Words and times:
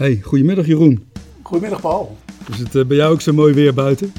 Hey, 0.00 0.20
goedemiddag 0.22 0.66
Jeroen. 0.66 1.06
Goedemiddag 1.42 1.80
Paul. 1.80 2.16
Is 2.50 2.58
het 2.58 2.74
eh, 2.74 2.84
bij 2.84 2.96
jou 2.96 3.12
ook 3.12 3.20
zo 3.20 3.32
mooi 3.32 3.54
weer 3.54 3.74
buiten? 3.74 4.12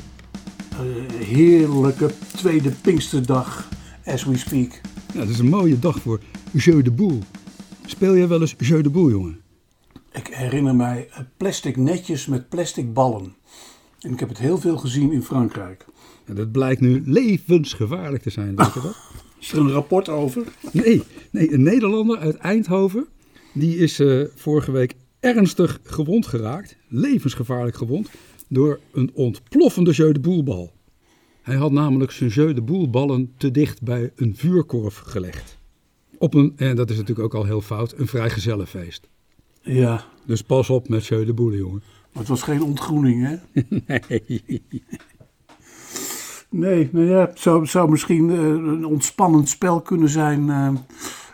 Uh, 0.74 1.20
heerlijke 1.26 2.10
tweede 2.36 2.72
Pinksterdag, 2.82 3.70
as 4.06 4.24
we 4.24 4.38
speak. 4.38 4.82
Ja, 5.14 5.20
het 5.20 5.30
is 5.30 5.40
een 5.40 5.50
mooie 5.50 5.80
dag 5.80 6.02
voor 6.02 6.20
Jeu 6.52 6.82
de 6.82 6.92
Boel. 6.92 7.20
Speel 7.86 8.18
jij 8.18 8.28
wel 8.28 8.42
eens 8.42 8.56
Jeu 8.58 8.82
de 8.82 8.90
Boel, 8.90 9.10
jongen? 9.10 9.42
Ik 10.12 10.28
herinner 10.28 10.76
mij 10.76 11.08
eh, 11.12 11.20
plastic 11.38 11.78
netjes 11.78 12.26
met 12.26 12.50
plastic 12.50 12.94
ballen. 12.94 13.36
En 14.00 14.12
ik 14.12 14.20
heb 14.20 14.30
het 14.30 14.40
heel 14.40 14.58
veel 14.58 14.78
gezien 14.78 15.12
in 15.12 15.24
Frankrijk. 15.24 15.86
Dat 16.26 16.52
blijkt 16.52 16.82
nu 16.82 17.04
levensgevaarlijk 17.06 18.24
te 18.24 18.30
zijn, 18.30 18.56
weet 18.56 18.74
je 18.74 18.82
dat? 18.82 18.98
Is 19.40 19.52
er 19.52 19.60
een 19.60 19.72
rapport 19.72 20.10
over? 20.10 20.44
Nee, 20.72 21.04
nee 21.32 21.54
een 21.54 21.64
Nederlander 21.64 22.18
uit 22.18 22.36
Eindhoven. 22.36 23.08
Die 23.54 23.78
is 23.78 24.00
uh, 24.00 24.26
vorige 24.36 24.72
week 24.72 24.96
ernstig 25.22 25.80
gewond 25.84 26.26
geraakt, 26.26 26.78
levensgevaarlijk 26.88 27.76
gewond, 27.76 28.10
door 28.48 28.80
een 28.92 29.12
ontploffende 29.14 29.92
jeu 29.92 30.12
de 30.12 30.20
boelbal. 30.20 30.72
Hij 31.42 31.56
had 31.56 31.72
namelijk 31.72 32.12
zijn 32.12 32.30
jeu 32.30 32.54
de 32.54 32.62
boelballen 32.62 33.34
te 33.38 33.52
dicht 33.52 33.82
bij 33.82 34.12
een 34.16 34.36
vuurkorf 34.36 34.98
gelegd. 34.98 35.58
Op 36.18 36.34
een, 36.34 36.54
en 36.56 36.76
dat 36.76 36.90
is 36.90 36.98
natuurlijk 36.98 37.26
ook 37.26 37.42
al 37.42 37.46
heel 37.46 37.62
fout, 37.62 37.94
een 37.98 38.08
vrijgezellenfeest. 38.08 39.08
Ja. 39.62 40.06
Dus 40.26 40.42
pas 40.42 40.70
op 40.70 40.90
met 40.90 41.06
jeu 41.06 41.26
de 41.26 41.34
boelen, 41.34 41.60
jongen. 41.60 41.84
Maar 42.12 42.22
het 42.22 42.28
was 42.28 42.42
geen 42.42 42.64
ontgroening, 42.64 43.28
hè? 43.28 43.36
nee. 43.88 44.64
Nee, 46.50 46.90
nou 46.92 47.06
ja, 47.06 47.20
het 47.20 47.40
zou, 47.40 47.66
zou 47.66 47.90
misschien 47.90 48.30
uh, 48.30 48.38
een 48.48 48.86
ontspannend 48.86 49.50
spel 49.50 49.82
kunnen 49.82 50.10
zijn 50.10 50.48
uh, 50.48 50.70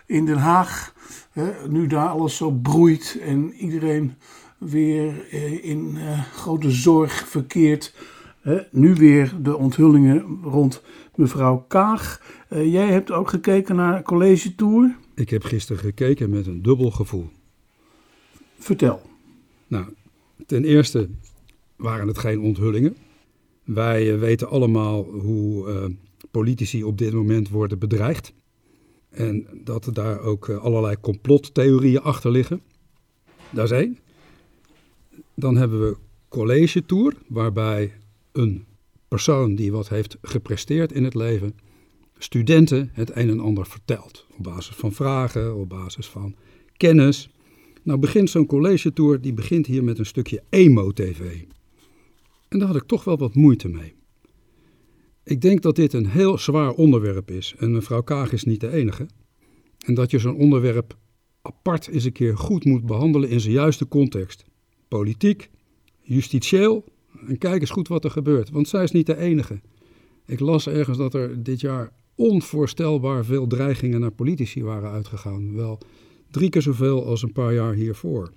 in 0.06 0.26
Den 0.26 0.38
Haag. 0.38 0.94
Hè, 1.32 1.68
nu 1.70 1.88
daar 1.88 2.08
alles 2.08 2.36
zo 2.36 2.52
broeit 2.52 3.18
en 3.22 3.54
iedereen 3.54 4.14
weer 4.58 5.28
uh, 5.34 5.66
in 5.66 5.98
grote 6.34 6.72
zorg 6.72 7.28
verkeert. 7.28 7.96
Hè, 8.42 8.60
nu 8.72 8.94
weer 8.94 9.36
de 9.42 9.58
onthullingen 9.58 10.40
rond 10.44 10.82
mevrouw 11.16 11.66
Kaag. 11.68 12.22
jij 12.50 12.88
hebt 12.88 13.12
ook 13.12 13.30
gekeken 13.30 13.76
naar 13.76 14.04
College 14.04 14.56
Tour? 14.56 14.96
Ik 15.16 15.30
heb 15.30 15.44
gisteren 15.44 15.82
gekeken 15.82 16.30
met 16.30 16.48
een 16.48 16.62
dubbel 16.62 16.92
gevoel. 16.92 17.30
Vertel. 18.60 19.02
Nou, 19.68 19.86
ten 20.46 20.64
eerste 20.64 21.10
waren 21.76 22.08
het 22.08 22.18
geen 22.18 22.40
onthullingen. 22.40 22.96
Wij 23.64 24.20
weten 24.20 24.50
allemaal 24.50 25.04
hoe 25.04 25.70
uh, 25.70 25.86
politici 26.32 26.84
op 26.84 26.98
dit 26.98 27.14
moment 27.14 27.50
worden 27.50 27.80
bedreigd. 27.80 28.34
En 29.18 29.48
dat 29.64 29.90
daar 29.94 30.20
ook 30.20 30.50
allerlei 30.50 31.00
complottheorieën 31.00 32.02
achter 32.02 32.32
liggen. 32.32 32.62
Is 33.54 33.72
één. 33.72 33.98
Dan 35.34 35.58
hebben 35.58 35.80
we 35.80 35.98
college 36.30 36.86
tour, 36.86 37.14
waarbij 37.28 37.94
een 38.32 38.66
persoon 39.08 39.56
die 39.56 39.72
wat 39.72 39.90
heeft 39.90 40.18
gepresteerd 40.22 40.92
in 40.92 41.04
het 41.04 41.14
leven, 41.14 41.56
studenten 42.18 42.90
het 42.94 43.16
een 43.16 43.30
en 43.30 43.40
ander 43.40 43.66
vertelt. 43.66 44.26
Op 44.38 44.44
basis 44.44 44.76
van 44.76 44.94
vragen, 44.94 45.56
op 45.56 45.70
basis 45.70 46.08
van 46.08 46.36
kennis. 46.78 47.30
Nou 47.84 48.00
begint 48.00 48.30
zo'n 48.30 48.46
college 48.46 48.94
tour, 48.94 49.22
die 49.22 49.34
begint 49.34 49.66
hier 49.66 49.84
met 49.84 50.00
een 50.00 50.06
stukje 50.06 50.44
emo-tv. 50.50 51.42
En 52.48 52.60
daar 52.60 52.68
had 52.68 52.78
ik 52.78 52.88
toch 52.88 53.04
wel 53.04 53.18
wat 53.18 53.36
moeite 53.36 53.68
mee. 53.68 53.97
Ik 55.28 55.42
denk 55.42 55.62
dat 55.62 55.76
dit 55.76 55.94
een 55.94 56.08
heel 56.08 56.38
zwaar 56.38 56.72
onderwerp 56.72 57.32
is 57.32 57.56
en 57.58 57.72
mevrouw 57.72 58.02
Kaag 58.02 58.32
is 58.32 58.44
niet 58.44 58.60
de 58.60 58.72
enige. 58.72 59.08
En 59.86 59.94
dat 59.94 60.12
je 60.12 60.20
zo'n 60.20 60.36
onderwerp 60.36 60.98
apart 61.42 61.88
eens 61.88 62.04
een 62.04 62.12
keer 62.12 62.38
goed 62.38 62.66
moet 62.66 62.86
behandelen 62.86 63.30
in 63.30 63.40
zijn 63.40 63.54
juiste 63.54 63.88
context. 63.88 64.46
Politiek, 64.88 65.50
justitieel 66.02 66.84
en 67.28 67.38
kijk 67.38 67.62
eens 67.62 67.70
goed 67.70 67.88
wat 67.88 68.04
er 68.04 68.12
gebeurt, 68.12 68.50
want 68.50 68.68
zij 68.68 68.84
is 68.84 68.92
niet 68.92 69.06
de 69.06 69.18
enige. 69.18 69.62
Ik 70.26 70.40
las 70.40 70.68
ergens 70.68 70.98
dat 70.98 71.14
er 71.14 71.44
dit 71.44 71.62
jaar 71.62 71.92
onvoorstelbaar 72.16 73.26
veel 73.26 73.48
dreigingen 73.48 74.00
naar 74.00 74.12
politici 74.12 74.64
waren 74.64 74.92
uitgegaan. 74.92 75.56
Wel 75.56 75.80
drie 76.32 76.50
keer 76.50 76.62
zoveel 76.62 77.06
als 77.06 77.22
een 77.22 77.32
paar 77.32 77.54
jaar 77.54 77.74
hiervoor. 77.74 78.32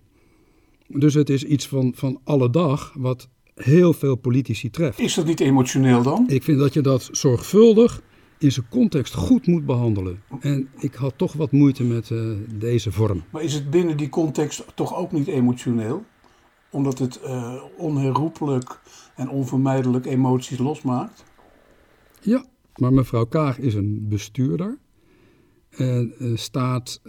Dus 0.87 1.15
het 1.15 1.31
is 1.31 1.45
iets 1.45 1.69
van, 1.69 1.93
van 1.95 2.21
alle 2.25 2.51
dag 2.51 2.95
wat 2.97 3.29
heel 3.63 3.93
veel 3.93 4.17
politici 4.17 4.71
treft. 4.71 4.99
Is 4.99 5.15
dat 5.15 5.27
niet 5.27 5.41
emotioneel 5.41 6.03
dan? 6.03 6.25
Ik 6.29 6.43
vind 6.43 6.59
dat 6.59 6.75
je 6.75 6.81
dat 6.81 7.09
zorgvuldig 7.13 8.03
in 8.39 8.53
zijn 8.53 8.67
context 8.69 9.15
goed 9.15 9.47
moet 9.47 9.67
behandelen. 9.67 10.23
En 10.41 10.69
ik 10.79 10.95
had 10.95 11.13
toch 11.17 11.33
wat 11.33 11.53
moeite 11.53 11.85
met 11.85 12.11
uh, 12.11 12.37
deze 12.59 12.93
vorm. 12.93 13.23
Maar 13.33 13.43
is 13.43 13.55
het 13.55 13.71
binnen 13.71 13.97
die 13.97 14.09
context 14.09 14.65
toch 14.75 14.97
ook 14.97 15.13
niet 15.13 15.27
emotioneel? 15.27 16.05
Omdat 16.71 16.99
het 16.99 17.21
uh, 17.25 17.63
onherroepelijk 17.77 18.81
en 19.15 19.29
onvermijdelijk 19.29 20.07
emoties 20.07 20.59
losmaakt? 20.59 21.25
Ja, 22.21 22.45
maar 22.77 22.93
mevrouw 22.93 23.25
Kaag 23.25 23.59
is 23.59 23.75
een 23.75 24.07
bestuurder. 24.09 24.79
En 25.71 26.15
uh, 26.19 26.37
staat 26.37 27.01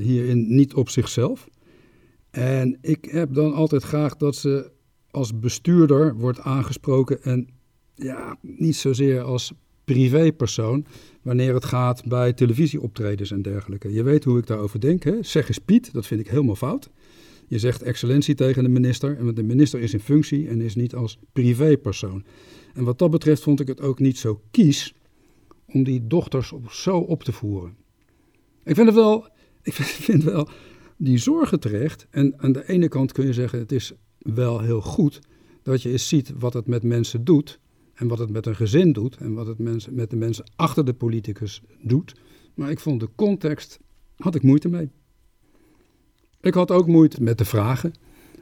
hierin 0.00 0.54
niet 0.54 0.74
op 0.74 0.88
zichzelf. 0.88 1.48
En 2.30 2.78
ik 2.80 3.04
heb 3.04 3.34
dan 3.34 3.54
altijd 3.54 3.82
graag 3.82 4.16
dat 4.16 4.36
ze 4.36 4.70
als 5.12 5.38
bestuurder 5.38 6.16
wordt 6.16 6.40
aangesproken 6.40 7.22
en 7.22 7.48
ja, 7.94 8.36
niet 8.40 8.76
zozeer 8.76 9.22
als 9.22 9.52
privépersoon 9.84 10.86
wanneer 11.22 11.54
het 11.54 11.64
gaat 11.64 12.04
bij 12.04 12.32
televisieoptredens 12.32 13.30
en 13.30 13.42
dergelijke. 13.42 13.92
Je 13.92 14.02
weet 14.02 14.24
hoe 14.24 14.38
ik 14.38 14.46
daarover 14.46 14.80
denk. 14.80 15.02
Hè? 15.02 15.22
Zeg 15.22 15.48
eens 15.48 15.58
Piet, 15.58 15.92
dat 15.92 16.06
vind 16.06 16.20
ik 16.20 16.28
helemaal 16.28 16.56
fout. 16.56 16.90
Je 17.46 17.58
zegt 17.58 17.82
excellentie 17.82 18.34
tegen 18.34 18.62
de 18.62 18.68
minister, 18.68 19.16
en 19.18 19.34
de 19.34 19.42
minister 19.42 19.80
is 19.80 19.92
in 19.92 20.00
functie 20.00 20.48
en 20.48 20.60
is 20.60 20.74
niet 20.74 20.94
als 20.94 21.18
privépersoon. 21.32 22.24
En 22.74 22.84
wat 22.84 22.98
dat 22.98 23.10
betreft 23.10 23.42
vond 23.42 23.60
ik 23.60 23.68
het 23.68 23.80
ook 23.80 23.98
niet 23.98 24.18
zo 24.18 24.40
kies 24.50 24.94
om 25.66 25.84
die 25.84 26.06
dochters 26.06 26.52
zo 26.70 26.96
op 26.96 27.22
te 27.22 27.32
voeren. 27.32 27.76
Ik 28.64 28.74
vind 28.74 28.86
het 28.86 28.96
wel, 28.96 29.28
ik 29.62 29.72
vind 30.06 30.22
wel 30.22 30.48
die 30.96 31.18
zorgen 31.18 31.60
terecht. 31.60 32.06
En 32.10 32.34
aan 32.36 32.52
de 32.52 32.68
ene 32.68 32.88
kant 32.88 33.12
kun 33.12 33.26
je 33.26 33.32
zeggen, 33.32 33.58
het 33.58 33.72
is 33.72 33.92
wel 34.22 34.60
heel 34.60 34.80
goed 34.80 35.20
dat 35.62 35.82
je 35.82 35.90
eens 35.90 36.08
ziet 36.08 36.32
wat 36.38 36.52
het 36.52 36.66
met 36.66 36.82
mensen 36.82 37.24
doet. 37.24 37.60
En 37.94 38.08
wat 38.08 38.18
het 38.18 38.30
met 38.30 38.46
een 38.46 38.56
gezin 38.56 38.92
doet. 38.92 39.16
En 39.16 39.34
wat 39.34 39.46
het 39.46 39.58
mensen, 39.58 39.94
met 39.94 40.10
de 40.10 40.16
mensen 40.16 40.44
achter 40.56 40.84
de 40.84 40.92
politicus 40.94 41.62
doet. 41.80 42.14
Maar 42.54 42.70
ik 42.70 42.80
vond 42.80 43.00
de 43.00 43.08
context, 43.14 43.78
had 44.16 44.34
ik 44.34 44.42
moeite 44.42 44.68
mee. 44.68 44.90
Ik 46.40 46.54
had 46.54 46.70
ook 46.70 46.86
moeite 46.86 47.22
met 47.22 47.38
de 47.38 47.44
vragen. 47.44 47.92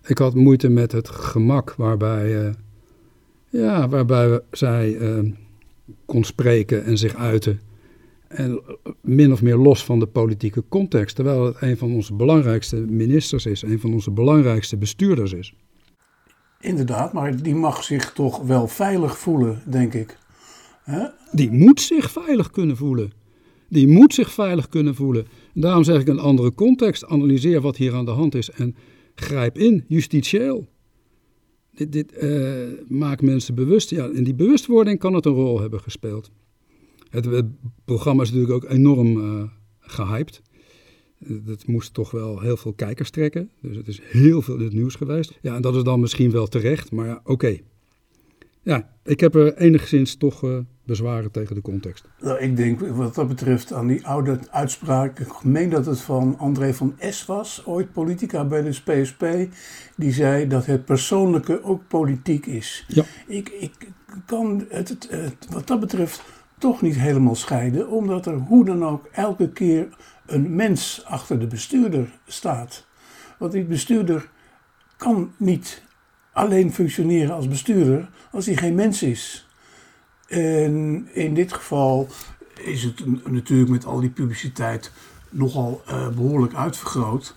Ik 0.07 0.19
had 0.19 0.35
moeite 0.35 0.69
met 0.69 0.93
het 0.93 1.09
gemak 1.09 1.75
waarbij, 1.75 2.45
uh, 2.45 2.53
ja, 3.49 3.89
waarbij 3.89 4.41
zij 4.51 4.95
uh, 4.95 5.33
kon 6.05 6.25
spreken 6.25 6.85
en 6.85 6.99
zich 6.99 7.15
uiten. 7.15 7.61
En 8.29 8.63
min 9.01 9.33
of 9.33 9.43
meer 9.43 9.57
los 9.57 9.85
van 9.85 9.99
de 9.99 10.07
politieke 10.07 10.65
context. 10.69 11.15
Terwijl 11.15 11.45
het 11.45 11.57
een 11.61 11.77
van 11.77 11.95
onze 11.95 12.15
belangrijkste 12.15 12.77
ministers 12.77 13.47
is, 13.47 13.63
een 13.63 13.81
van 13.81 13.93
onze 13.93 14.11
belangrijkste 14.11 14.77
bestuurders 14.77 15.33
is. 15.33 15.55
Inderdaad, 16.61 17.13
maar 17.13 17.43
die 17.43 17.55
mag 17.55 17.85
zich 17.85 18.13
toch 18.13 18.43
wel 18.43 18.69
veilig 18.69 19.19
voelen, 19.19 19.63
denk 19.67 19.95
ik. 19.95 20.19
Die 21.33 21.51
moet 21.51 21.81
zich 21.81 22.11
veilig 22.11 22.51
kunnen 22.51 22.77
voelen. 22.77 23.13
Die 23.69 23.89
moet 23.89 24.15
zich 24.15 24.33
veilig 24.33 24.69
kunnen 24.69 24.95
voelen. 24.95 25.27
Daarom 25.55 25.85
zeg 25.85 26.01
ik 26.01 26.09
een 26.09 26.19
andere 26.19 26.55
context. 26.55 27.07
Analyseer 27.07 27.61
wat 27.61 27.77
hier 27.77 27.95
aan 27.95 28.05
de 28.05 28.11
hand 28.11 28.35
is 28.35 28.51
en 28.51 28.77
grijp 29.15 29.59
in, 29.59 29.85
justitieel. 29.89 30.69
Dit, 31.71 31.93
dit 31.93 32.23
uh, 32.23 32.67
maakt 32.89 33.23
mensen 33.23 33.55
bewust. 33.55 33.91
Ja, 33.91 34.09
in 34.13 34.25
die 34.25 34.35
bewustwording 34.35 34.99
kan 34.99 35.15
het 35.15 35.25
een 35.27 35.33
rol 35.33 35.61
hebben 35.61 35.81
gespeeld. 35.81 36.31
Het, 37.11 37.25
het 37.25 37.47
programma 37.85 38.23
is 38.23 38.33
natuurlijk 38.33 38.65
ook 38.65 38.71
enorm 38.71 39.17
uh, 39.17 39.43
gehyped. 39.81 40.43
Dat 41.27 41.67
moest 41.67 41.95
toch 41.95 42.11
wel 42.11 42.41
heel 42.41 42.57
veel 42.57 42.73
kijkers 42.73 43.11
trekken. 43.11 43.51
Dus 43.61 43.77
het 43.77 43.89
is 43.89 44.01
heel 44.03 44.43
veel 44.43 44.57
in 44.57 44.65
het 44.65 44.73
nieuws 44.73 44.95
geweest. 44.95 45.39
Ja, 45.43 45.55
en 45.55 45.63
dat 45.63 45.77
is 45.77 45.83
dan 45.83 46.01
misschien 46.01 46.31
wel 46.31 46.47
terecht, 46.47 46.93
maar 46.93 47.07
ja, 47.07 47.21
oké. 47.23 47.31
Okay. 47.31 47.63
Ja, 48.63 48.89
ik 49.05 49.21
heb 49.21 49.35
er 49.35 49.57
enigszins 49.57 50.17
toch 50.17 50.43
uh, 50.43 50.59
bezwaren 50.85 51.31
tegen 51.31 51.55
de 51.55 51.61
context. 51.61 52.05
Nou, 52.21 52.39
ik 52.39 52.57
denk 52.57 52.81
wat 52.81 53.15
dat 53.15 53.29
betreft 53.29 53.73
aan 53.73 53.87
die 53.87 54.07
oude 54.07 54.39
uitspraak. 54.51 55.19
Ik 55.19 55.45
meen 55.45 55.69
dat 55.69 55.87
het 55.87 56.01
van 56.01 56.39
André 56.39 56.75
van 56.75 56.95
S 56.99 57.27
was, 57.27 57.63
ooit 57.67 57.93
politica 57.93 58.45
bij 58.45 58.63
de 58.63 58.71
PSP. 58.71 59.25
Die 59.97 60.13
zei 60.13 60.47
dat 60.47 60.67
het 60.67 60.85
persoonlijke 60.85 61.63
ook 61.63 61.83
politiek 61.89 62.47
is. 62.47 62.85
Ja. 62.89 63.05
Ik, 63.27 63.49
ik 63.49 63.73
kan 64.27 64.65
het, 64.69 64.89
het, 64.89 65.09
het 65.11 65.47
wat 65.51 65.67
dat 65.67 65.81
betreft 65.81 66.23
toch 66.61 66.83
niet 66.83 66.97
helemaal 66.97 67.35
scheiden, 67.35 67.89
omdat 67.89 68.27
er 68.27 68.35
hoe 68.35 68.65
dan 68.65 68.85
ook 68.85 69.07
elke 69.13 69.51
keer 69.51 69.89
een 70.27 70.55
mens 70.55 71.03
achter 71.05 71.39
de 71.39 71.47
bestuurder 71.47 72.11
staat. 72.27 72.87
Want 73.39 73.53
die 73.53 73.65
bestuurder 73.65 74.31
kan 74.97 75.33
niet 75.37 75.83
alleen 76.33 76.73
functioneren 76.73 77.35
als 77.35 77.49
bestuurder 77.49 78.09
als 78.31 78.47
hij 78.47 78.57
geen 78.57 78.75
mens 78.75 79.03
is. 79.03 79.49
En 80.27 81.09
in 81.13 81.35
dit 81.35 81.53
geval 81.53 82.09
is 82.65 82.83
het 82.83 83.27
natuurlijk 83.31 83.71
met 83.71 83.85
al 83.85 84.01
die 84.01 84.11
publiciteit 84.11 84.93
nogal 85.31 85.83
uh, 85.89 86.09
behoorlijk 86.09 86.55
uitvergroot. 86.55 87.35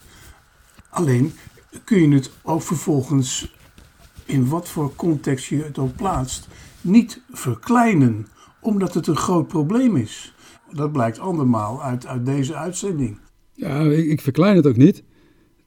Alleen, 0.90 1.34
kun 1.84 2.10
je 2.10 2.16
het 2.16 2.31
ook 2.42 2.62
vervolgens, 2.62 3.56
in 4.25 4.50
wat 4.50 4.70
voor 4.70 4.96
context 4.96 5.46
je 5.46 5.64
het 5.64 5.78
ook 5.78 5.96
plaatst, 5.96 6.48
niet 6.81 7.22
verkleinen, 7.31 8.28
omdat 8.63 8.94
het 8.94 9.07
een 9.07 9.15
groot 9.15 9.48
probleem 9.48 9.95
is. 9.95 10.33
Dat 10.71 10.92
blijkt 10.92 11.19
andermaal 11.19 11.83
uit, 11.83 12.06
uit 12.06 12.25
deze 12.25 12.56
uitzending. 12.56 13.19
Ja, 13.54 13.80
ik, 13.80 14.06
ik 14.06 14.21
verklein 14.21 14.56
het 14.56 14.68
ook 14.68 14.77
niet. 14.77 15.04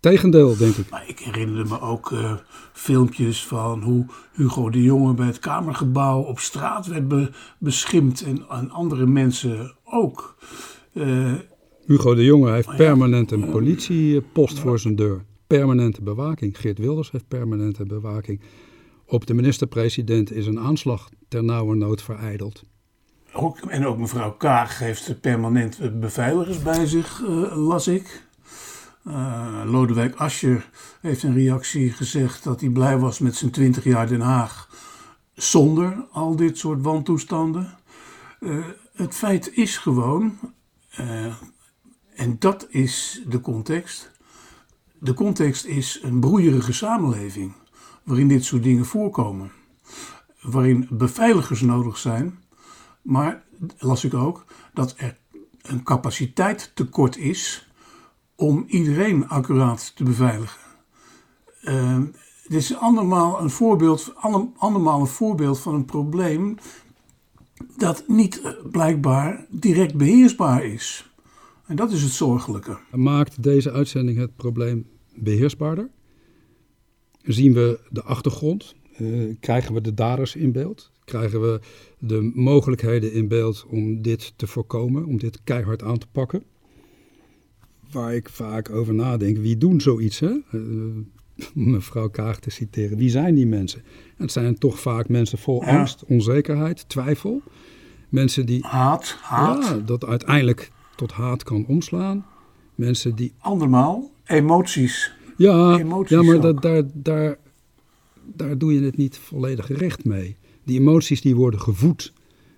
Tegendeel, 0.01 0.57
denk 0.57 0.75
ik. 0.75 0.91
Maar 0.91 1.09
ik 1.09 1.19
herinner 1.19 1.67
me 1.67 1.81
ook 1.81 2.11
uh, 2.11 2.35
filmpjes 2.73 3.47
van 3.47 3.83
hoe 3.83 4.07
Hugo 4.33 4.71
de 4.71 4.83
Jonge 4.83 5.15
bij 5.15 5.27
het 5.27 5.39
Kamergebouw 5.39 6.21
op 6.21 6.39
straat 6.39 6.87
werd 6.87 7.09
be 7.09 7.31
beschimpt 7.59 8.23
en, 8.23 8.45
en, 8.49 8.71
andere 8.71 9.07
mensen 9.07 9.75
ook. 9.85 10.37
Uh, 10.93 11.33
Hugo 11.87 12.15
de 12.15 12.25
Jonge 12.25 12.53
heeft 12.53 12.77
permanent 12.77 13.31
een 13.31 13.51
politiepost 13.51 14.59
voor 14.59 14.79
zijn 14.79 14.97
deur. 14.97 15.25
Permanente 15.47 16.03
bewaking. 16.03 16.59
Geert 16.59 16.79
Wilders 16.79 17.11
heeft 17.11 17.29
permanente 17.29 17.85
bewaking. 17.85 18.41
Op 19.07 19.27
de 19.27 19.35
minister-president 19.35 20.33
is 20.33 20.47
een 20.47 20.61
aanslag 20.61 21.09
ter 21.29 21.45
nauwe 21.45 21.77
nood 21.77 22.03
vereideld. 22.03 22.65
Ook, 23.37 23.59
en 23.59 23.87
ook 23.87 23.99
mevrouw 23.99 24.33
Kaag 24.33 24.79
heeft 24.79 25.21
permanent 25.21 26.01
beveiligers 26.01 26.63
bij 26.63 26.87
zich, 26.87 27.21
uh, 27.21 27.57
las 27.57 27.89
ik. 27.89 28.25
Uh, 29.07 29.63
Lodewijk 29.65 30.15
Asscher 30.15 30.71
heeft 31.01 31.23
in 31.23 31.35
reactie 31.35 31.93
gezegd 31.93 32.45
dat 32.45 32.61
hij 32.61 32.71
blij 32.71 32.99
was 32.99 33.19
met 33.19 33.35
zijn 33.35 33.51
20 33.51 33.85
jaar 33.85 34.07
Den 34.07 34.21
Haag 34.21 34.69
zonder 35.35 36.07
al 36.11 36.37
dit 36.37 36.59
soort 36.59 36.83
wantoestanden. 36.83 37.75
Uh, 38.41 38.65
het 38.93 39.15
feit 39.15 39.57
is 39.57 39.77
gewoon, 39.77 40.39
en 42.15 42.37
dat 42.39 42.67
is 42.71 43.23
de 43.27 43.41
context. 43.41 44.11
De 44.99 45.15
context 45.15 45.65
is 45.65 46.01
een 46.03 46.21
broeierige 46.21 46.73
samenleving 46.73 47.53
waarin 48.03 48.29
dit 48.29 48.45
soort 48.45 48.63
dingen 48.63 48.85
voorkomen. 48.85 49.51
Waarin 50.41 50.89
beveiligers 50.91 51.61
nodig 51.61 51.99
zijn, 51.99 52.39
maar 53.07 53.45
las 53.79 54.05
ik 54.05 54.15
ook 54.15 54.45
dat 54.75 54.95
er 54.97 55.19
een 55.63 55.83
capaciteit 55.83 56.71
tekort 56.75 57.17
is 57.17 57.69
om 58.35 58.65
iedereen 58.69 59.29
accuraat 59.29 59.97
te 59.97 60.05
beveiligen. 60.05 60.61
Uh, 61.63 61.99
dit 62.49 62.61
is 62.61 62.77
andermaal 62.77 63.41
een, 63.41 63.51
voorbeeld, 63.51 64.15
andermaal 64.57 65.01
een 65.01 65.07
voorbeeld 65.07 65.61
van 65.61 65.75
een 65.75 65.85
probleem 65.85 66.57
dat 67.77 68.05
niet 68.07 68.41
eh, 68.41 68.53
blijkbaar 68.71 69.47
direct 69.51 69.95
beheersbaar 69.95 70.65
is. 70.65 71.11
En 71.67 71.77
dat 71.77 71.93
is 71.93 72.03
het 72.03 72.13
zorgelijke. 72.13 72.79
Maakt 72.93 73.43
deze 73.43 73.73
uitzending 73.73 74.19
het 74.19 74.37
probleem 74.37 74.87
beheersbaarder? 75.15 75.91
Zien 77.23 77.53
we 77.53 77.81
de 77.91 78.03
achtergrond? 78.03 78.75
Uh, 78.99 79.35
krijgen 79.41 79.75
we 79.75 79.81
de 79.81 79.95
daders 79.95 80.37
in 80.37 80.53
beeld? 80.53 80.91
Krijgen 81.07 81.41
we 81.41 81.61
de 81.99 82.31
mogelijkheden 82.35 83.13
in 83.13 83.29
beeld 83.29 83.67
om 83.69 84.03
dit 84.03 84.33
te 84.37 84.47
voorkomen, 84.47 85.05
om 85.05 85.19
dit 85.19 85.41
keihard 85.45 85.83
aan 85.83 85.99
te 85.99 86.07
pakken? 86.13 86.43
waar 87.91 88.15
ik 88.15 88.29
vaak 88.29 88.71
over 88.71 88.95
nadenk. 88.95 89.37
Wie 89.37 89.57
doen 89.57 89.81
zoiets? 89.81 90.21
Hè? 90.21 90.31
Uh, 90.53 90.63
mevrouw 91.75 92.09
Kaag 92.09 92.39
te 92.39 92.51
citeren. 92.51 92.99
Wie 92.99 93.11
zijn 93.11 93.35
die 93.35 93.47
mensen? 93.47 93.83
het 94.17 94.33
zijn 94.33 94.59
toch 94.59 94.81
vaak 94.81 95.09
mensen 95.09 95.39
vol 95.39 95.63
ja. 95.65 95.79
angst, 95.79 96.05
onzekerheid, 96.09 96.89
twijfel. 96.89 97.43
Mensen 98.09 98.47
die. 98.47 98.65
Haat, 98.67 99.17
haat. 99.23 99.65
Ja, 99.65 99.77
dat 99.77 100.07
uiteindelijk 100.07 100.71
tot 100.97 101.13
haat 101.13 101.43
kan 101.43 101.67
omslaan. 101.67 102.27
Mensen 102.75 103.15
die. 103.15 103.33
Andermaal, 103.39 104.11
emoties. 104.25 105.15
Ja, 105.37 105.79
emoties 105.79 106.17
ja 106.17 106.23
maar 106.23 106.41
dat, 106.41 106.63
daar, 106.63 106.83
daar, 106.93 107.39
daar 108.25 108.59
doe 108.59 108.75
je 108.75 108.81
het 108.81 108.97
niet 108.97 109.19
volledig 109.19 109.69
recht 109.69 110.05
mee. 110.05 110.37
Die 110.67 110.79
emoties 110.81 111.21
die 111.21 111.35
worden 111.35 111.61
gevoed. 111.61 112.13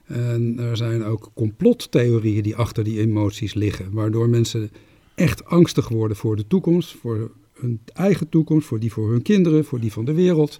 En 0.05 0.59
er 0.59 0.77
zijn 0.77 1.05
ook 1.05 1.31
complottheorieën 1.35 2.43
die 2.43 2.57
achter 2.57 2.85
die 2.85 3.01
emoties 3.01 3.55
liggen, 3.55 3.93
waardoor 3.93 4.29
mensen 4.29 4.71
echt 5.15 5.45
angstig 5.45 5.89
worden 5.89 6.17
voor 6.17 6.37
de 6.37 6.47
toekomst, 6.47 6.97
voor 7.01 7.31
hun 7.53 7.81
eigen 7.93 8.29
toekomst, 8.29 8.67
voor 8.67 8.81
die 8.81 8.93
voor 8.93 9.11
hun 9.11 9.23
kinderen, 9.23 9.65
voor 9.65 9.81
die 9.81 9.93
van 9.93 10.05
de 10.05 10.15
wereld. 10.15 10.59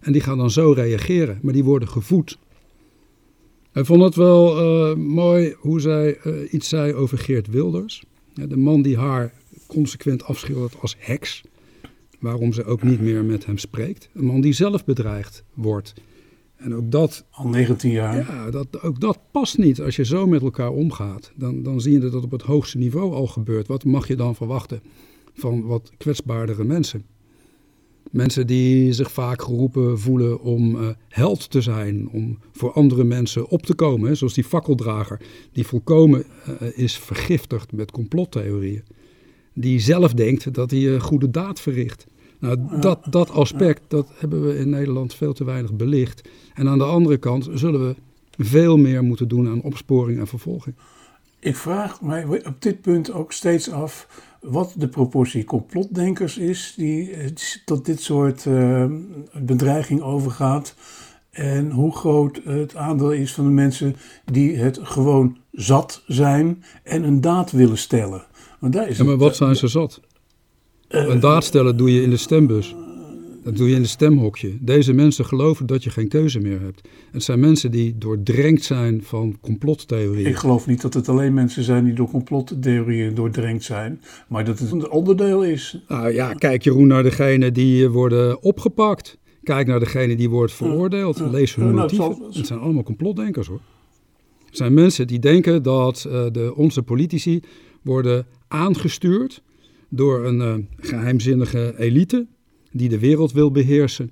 En 0.00 0.12
die 0.12 0.20
gaan 0.20 0.38
dan 0.38 0.50
zo 0.50 0.72
reageren, 0.72 1.38
maar 1.42 1.52
die 1.52 1.64
worden 1.64 1.88
gevoed. 1.88 2.38
Ik 3.72 3.86
vond 3.86 4.02
het 4.02 4.14
wel 4.14 4.58
uh, 4.58 4.96
mooi 4.96 5.54
hoe 5.58 5.80
zij 5.80 6.18
uh, 6.24 6.52
iets 6.52 6.68
zei 6.68 6.94
over 6.94 7.18
Geert 7.18 7.46
Wilders. 7.46 8.04
De 8.34 8.56
man 8.56 8.82
die 8.82 8.96
haar 8.96 9.32
consequent 9.66 10.24
afschildert 10.24 10.80
als 10.80 10.96
heks. 10.98 11.42
Waarom 12.18 12.52
ze 12.52 12.64
ook 12.64 12.82
niet 12.82 13.00
meer 13.00 13.24
met 13.24 13.46
hem 13.46 13.58
spreekt. 13.58 14.08
Een 14.14 14.24
man 14.24 14.40
die 14.40 14.52
zelf 14.52 14.84
bedreigd 14.84 15.44
wordt. 15.54 15.94
En 16.56 16.74
ook 16.74 16.90
dat. 16.90 17.24
Al 17.30 17.48
19 17.48 17.90
jaar. 17.90 18.16
Ja, 18.16 18.50
dat, 18.50 18.82
ook 18.82 19.00
dat 19.00 19.18
past 19.30 19.58
niet. 19.58 19.80
Als 19.80 19.96
je 19.96 20.04
zo 20.04 20.26
met 20.26 20.42
elkaar 20.42 20.70
omgaat, 20.70 21.32
dan, 21.34 21.62
dan 21.62 21.80
zie 21.80 21.92
je 21.92 21.98
dat 21.98 22.12
het 22.12 22.24
op 22.24 22.30
het 22.30 22.42
hoogste 22.42 22.78
niveau 22.78 23.14
al 23.14 23.26
gebeurt. 23.26 23.66
Wat 23.66 23.84
mag 23.84 24.08
je 24.08 24.16
dan 24.16 24.34
verwachten 24.34 24.80
van 25.34 25.62
wat 25.62 25.92
kwetsbaardere 25.96 26.64
mensen? 26.64 27.04
Mensen 28.10 28.46
die 28.46 28.92
zich 28.92 29.12
vaak 29.12 29.42
geroepen 29.42 29.98
voelen 29.98 30.40
om 30.40 30.76
uh, 30.76 30.88
held 31.08 31.50
te 31.50 31.60
zijn, 31.60 32.08
om 32.08 32.38
voor 32.52 32.72
andere 32.72 33.04
mensen 33.04 33.48
op 33.48 33.62
te 33.62 33.74
komen. 33.74 34.08
Hè, 34.08 34.14
zoals 34.14 34.34
die 34.34 34.44
fakkeldrager, 34.44 35.20
die 35.52 35.66
volkomen 35.66 36.24
uh, 36.62 36.78
is 36.78 36.98
vergiftigd 36.98 37.72
met 37.72 37.90
complottheorieën. 37.90 38.82
Die 39.54 39.80
zelf 39.80 40.14
denkt 40.14 40.54
dat 40.54 40.70
hij 40.70 40.88
een 40.88 41.00
goede 41.00 41.30
daad 41.30 41.60
verricht. 41.60 42.06
Nou, 42.38 42.80
dat, 42.80 42.98
dat 43.10 43.30
aspect, 43.30 43.80
dat 43.88 44.08
hebben 44.18 44.46
we 44.46 44.58
in 44.58 44.68
Nederland 44.68 45.14
veel 45.14 45.32
te 45.32 45.44
weinig 45.44 45.72
belicht. 45.72 46.28
En 46.54 46.68
aan 46.68 46.78
de 46.78 46.84
andere 46.84 47.16
kant 47.16 47.48
zullen 47.54 47.88
we 47.88 47.94
veel 48.44 48.76
meer 48.76 49.04
moeten 49.04 49.28
doen 49.28 49.48
aan 49.48 49.62
opsporing 49.62 50.18
en 50.18 50.26
vervolging. 50.26 50.74
Ik 51.40 51.56
vraag 51.56 52.00
mij 52.00 52.24
op 52.46 52.62
dit 52.62 52.80
punt 52.80 53.12
ook 53.12 53.32
steeds 53.32 53.70
af 53.70 54.06
wat 54.40 54.74
de 54.76 54.88
proportie 54.88 55.44
complotdenkers 55.44 56.38
is 56.38 56.74
die 56.76 57.10
tot 57.64 57.84
dit 57.84 58.00
soort 58.00 58.44
uh, 58.44 58.84
bedreiging 59.32 60.02
overgaat. 60.02 60.74
En 61.30 61.70
hoe 61.70 61.96
groot 61.96 62.40
het 62.44 62.76
aandeel 62.76 63.12
is 63.12 63.34
van 63.34 63.44
de 63.44 63.50
mensen 63.50 63.96
die 64.24 64.56
het 64.56 64.78
gewoon 64.82 65.36
zat 65.52 66.02
zijn 66.06 66.64
en 66.82 67.02
een 67.02 67.20
daad 67.20 67.50
willen 67.50 67.78
stellen. 67.78 68.24
Want 68.58 68.72
daar 68.72 68.88
is 68.88 68.98
ja, 68.98 69.04
maar 69.04 69.16
wat 69.16 69.36
zijn 69.36 69.56
ze 69.56 69.68
zat? 69.68 70.00
Een 70.88 71.20
daad 71.20 71.44
stellen 71.44 71.76
doe 71.76 71.94
je 71.94 72.02
in 72.02 72.10
de 72.10 72.16
stembus. 72.16 72.74
Dat 73.46 73.56
doe 73.56 73.68
je 73.68 73.74
in 73.74 73.82
de 73.82 73.88
stemhokje. 73.88 74.56
Deze 74.60 74.92
mensen 74.92 75.24
geloven 75.24 75.66
dat 75.66 75.84
je 75.84 75.90
geen 75.90 76.08
keuze 76.08 76.40
meer 76.40 76.60
hebt. 76.60 76.88
Het 77.10 77.22
zijn 77.22 77.40
mensen 77.40 77.70
die 77.70 77.98
doordrenkt 77.98 78.64
zijn 78.64 79.02
van 79.02 79.38
complottheorieën. 79.40 80.26
Ik 80.26 80.36
geloof 80.36 80.66
niet 80.66 80.80
dat 80.80 80.94
het 80.94 81.08
alleen 81.08 81.34
mensen 81.34 81.62
zijn 81.62 81.84
die 81.84 81.94
door 81.94 82.10
complottheorieën 82.10 83.14
doordrenkt 83.14 83.64
zijn, 83.64 84.00
maar 84.28 84.44
dat 84.44 84.58
het 84.58 84.70
een 84.70 84.90
onderdeel 84.90 85.44
is. 85.44 85.82
Nou 85.88 86.12
ja, 86.12 86.32
kijk 86.32 86.62
Jeroen 86.62 86.86
naar 86.86 87.02
degene 87.02 87.52
die 87.52 87.88
worden 87.88 88.42
opgepakt. 88.42 89.18
Kijk 89.42 89.66
naar 89.66 89.80
degene 89.80 90.16
die 90.16 90.30
wordt 90.30 90.52
veroordeeld. 90.52 91.20
Lees 91.20 91.54
hun 91.54 91.64
nou, 91.64 91.76
motieven. 91.76 92.22
Het 92.32 92.46
zijn 92.46 92.58
allemaal 92.58 92.82
complotdenkers 92.82 93.46
hoor. 93.46 93.60
Het 94.46 94.56
zijn 94.56 94.74
mensen 94.74 95.06
die 95.06 95.18
denken 95.18 95.62
dat 95.62 96.04
uh, 96.06 96.24
de, 96.32 96.52
onze 96.56 96.82
politici 96.82 97.40
worden 97.82 98.26
aangestuurd 98.48 99.42
door 99.88 100.24
een 100.24 100.40
uh, 100.40 100.54
geheimzinnige 100.76 101.74
elite 101.78 102.26
die 102.70 102.88
de 102.88 102.98
wereld 102.98 103.32
wil 103.32 103.50
beheersen, 103.50 104.10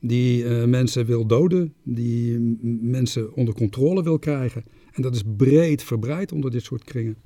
die 0.00 0.44
uh, 0.44 0.64
mensen 0.64 1.06
wil 1.06 1.26
doden, 1.26 1.74
die 1.82 2.38
mensen 2.80 3.34
onder 3.34 3.54
controle 3.54 4.02
wil 4.02 4.18
krijgen. 4.18 4.64
En 4.92 5.02
dat 5.02 5.14
is 5.14 5.22
breed 5.36 5.82
verbreid 5.82 6.32
onder 6.32 6.50
dit 6.50 6.62
soort 6.62 6.84
kringen. 6.84 7.16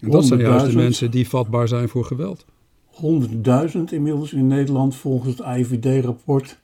En 0.00 0.10
dat 0.10 0.24
zijn 0.24 0.40
juist 0.40 0.66
de 0.66 0.76
mensen 0.76 1.10
die 1.10 1.28
vatbaar 1.28 1.68
zijn 1.68 1.88
voor 1.88 2.04
geweld. 2.04 2.44
100.000 2.92 3.80
inmiddels 3.90 4.32
in 4.32 4.46
Nederland 4.46 4.96
volgens 4.96 5.38
het 5.38 5.46
IVD-rapport. 5.46 6.58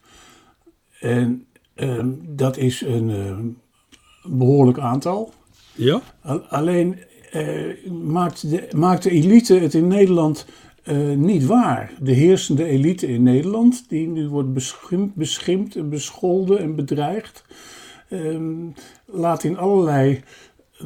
En 0.99 1.45
uh, 1.75 2.05
dat 2.27 2.57
is 2.57 2.81
een 2.81 3.09
uh, 3.09 3.37
behoorlijk 4.23 4.79
aantal. 4.79 5.33
Ja. 5.75 6.01
Alleen 6.49 6.97
uh, 7.35 7.91
maakt, 8.73 9.03
de, 9.03 9.09
elite 9.09 9.53
het 9.53 9.73
in 9.73 9.87
Nederland 9.87 10.45
uh, 10.83 11.15
niet 11.17 11.45
waar. 11.45 11.91
De 12.01 12.11
heersende 12.11 12.65
elite 12.65 13.07
in 13.07 13.23
Nederland, 13.23 13.89
die 13.89 14.07
nu 14.07 14.27
wordt 14.27 14.53
beschimpt, 15.15 15.75
en 15.75 15.89
bescholden 15.89 16.59
en 16.59 16.75
bedreigd, 16.75 17.45
uh, 18.09 18.39
laat 19.05 19.43
in 19.43 19.57
allerlei, 19.57 20.21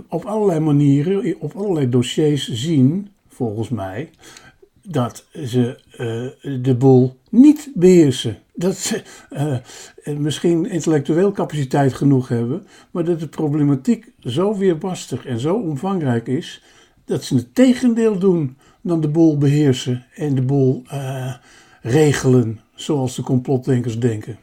op 0.08 0.26
allerlei 0.26 0.60
manieren, 0.60 1.36
op 1.40 1.56
allerlei 1.56 1.90
dossiers 1.90 2.52
zien, 2.52 3.10
volgens 3.28 3.70
mij, 3.70 4.10
dat 4.92 5.26
ze 5.46 5.80
uh, 5.92 6.62
de 6.62 6.76
boel 6.76 7.18
niet 7.30 7.72
beheersen. 7.76 8.38
Dat 8.56 8.78
ze 8.78 9.02
uh, 9.32 10.18
misschien 10.18 10.66
intellectueel 10.66 11.32
capaciteit 11.32 11.94
genoeg 11.94 12.28
hebben, 12.28 12.68
maar 12.92 13.04
dat 13.04 13.20
de 13.20 13.28
problematiek 13.28 14.12
zo 14.20 14.58
weerbarstig 14.58 15.26
en 15.26 15.40
zo 15.40 15.56
omvangrijk 15.56 16.28
is, 16.28 16.64
dat 17.06 17.24
ze 17.24 17.36
het 17.36 17.56
tegendeel 17.56 18.20
doen 18.20 18.58
dan 18.82 19.02
de 19.02 19.08
boel 19.08 19.38
beheersen 19.38 20.06
en 20.16 20.36
de 20.36 20.42
boel 20.42 20.84
uh, 20.94 21.34
regelen 21.82 22.60
zoals 22.76 23.16
de 23.16 23.22
complotdenkers 23.22 24.00
denken. 24.00 24.38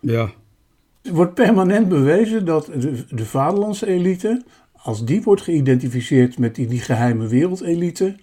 Ja. 0.00 0.30
Er 1.02 1.14
wordt 1.14 1.34
permanent 1.34 1.88
bewezen 1.88 2.44
dat 2.44 2.66
de, 2.66 3.04
de 3.10 3.26
vaderlandse 3.26 3.86
elite, 3.86 4.42
als 4.72 5.04
die 5.04 5.22
wordt 5.22 5.42
geïdentificeerd 5.42 6.38
met 6.38 6.54
die, 6.54 6.66
die 6.66 6.80
geheime 6.80 7.26
wereldelite, 7.26 8.04
eh, 8.06 8.14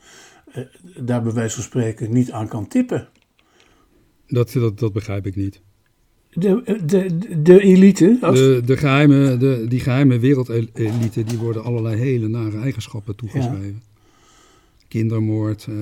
daar 0.97 1.23
bij 1.23 1.33
wijze 1.33 1.55
van 1.55 1.63
spreken 1.63 2.13
niet 2.13 2.31
aan 2.31 2.47
kan 2.47 2.67
tippen. 2.67 3.07
Dat, 4.27 4.51
dat, 4.51 4.79
dat 4.79 4.93
begrijp 4.93 5.25
ik 5.25 5.35
niet. 5.35 5.61
De, 6.29 6.79
de, 6.85 7.19
de 7.41 7.61
elite? 7.61 8.17
Als... 8.21 8.39
De, 8.39 8.61
de 8.65 8.77
geheime, 8.77 9.37
de, 9.37 9.65
die 9.67 9.79
geheime 9.79 10.19
wereldelite, 10.19 11.23
die 11.23 11.37
worden 11.37 11.63
allerlei 11.63 11.95
hele 11.95 12.27
nare 12.27 12.57
eigenschappen 12.57 13.15
toegeschreven. 13.15 13.81
Kindermoord, 14.87 15.67
uh, 15.69 15.75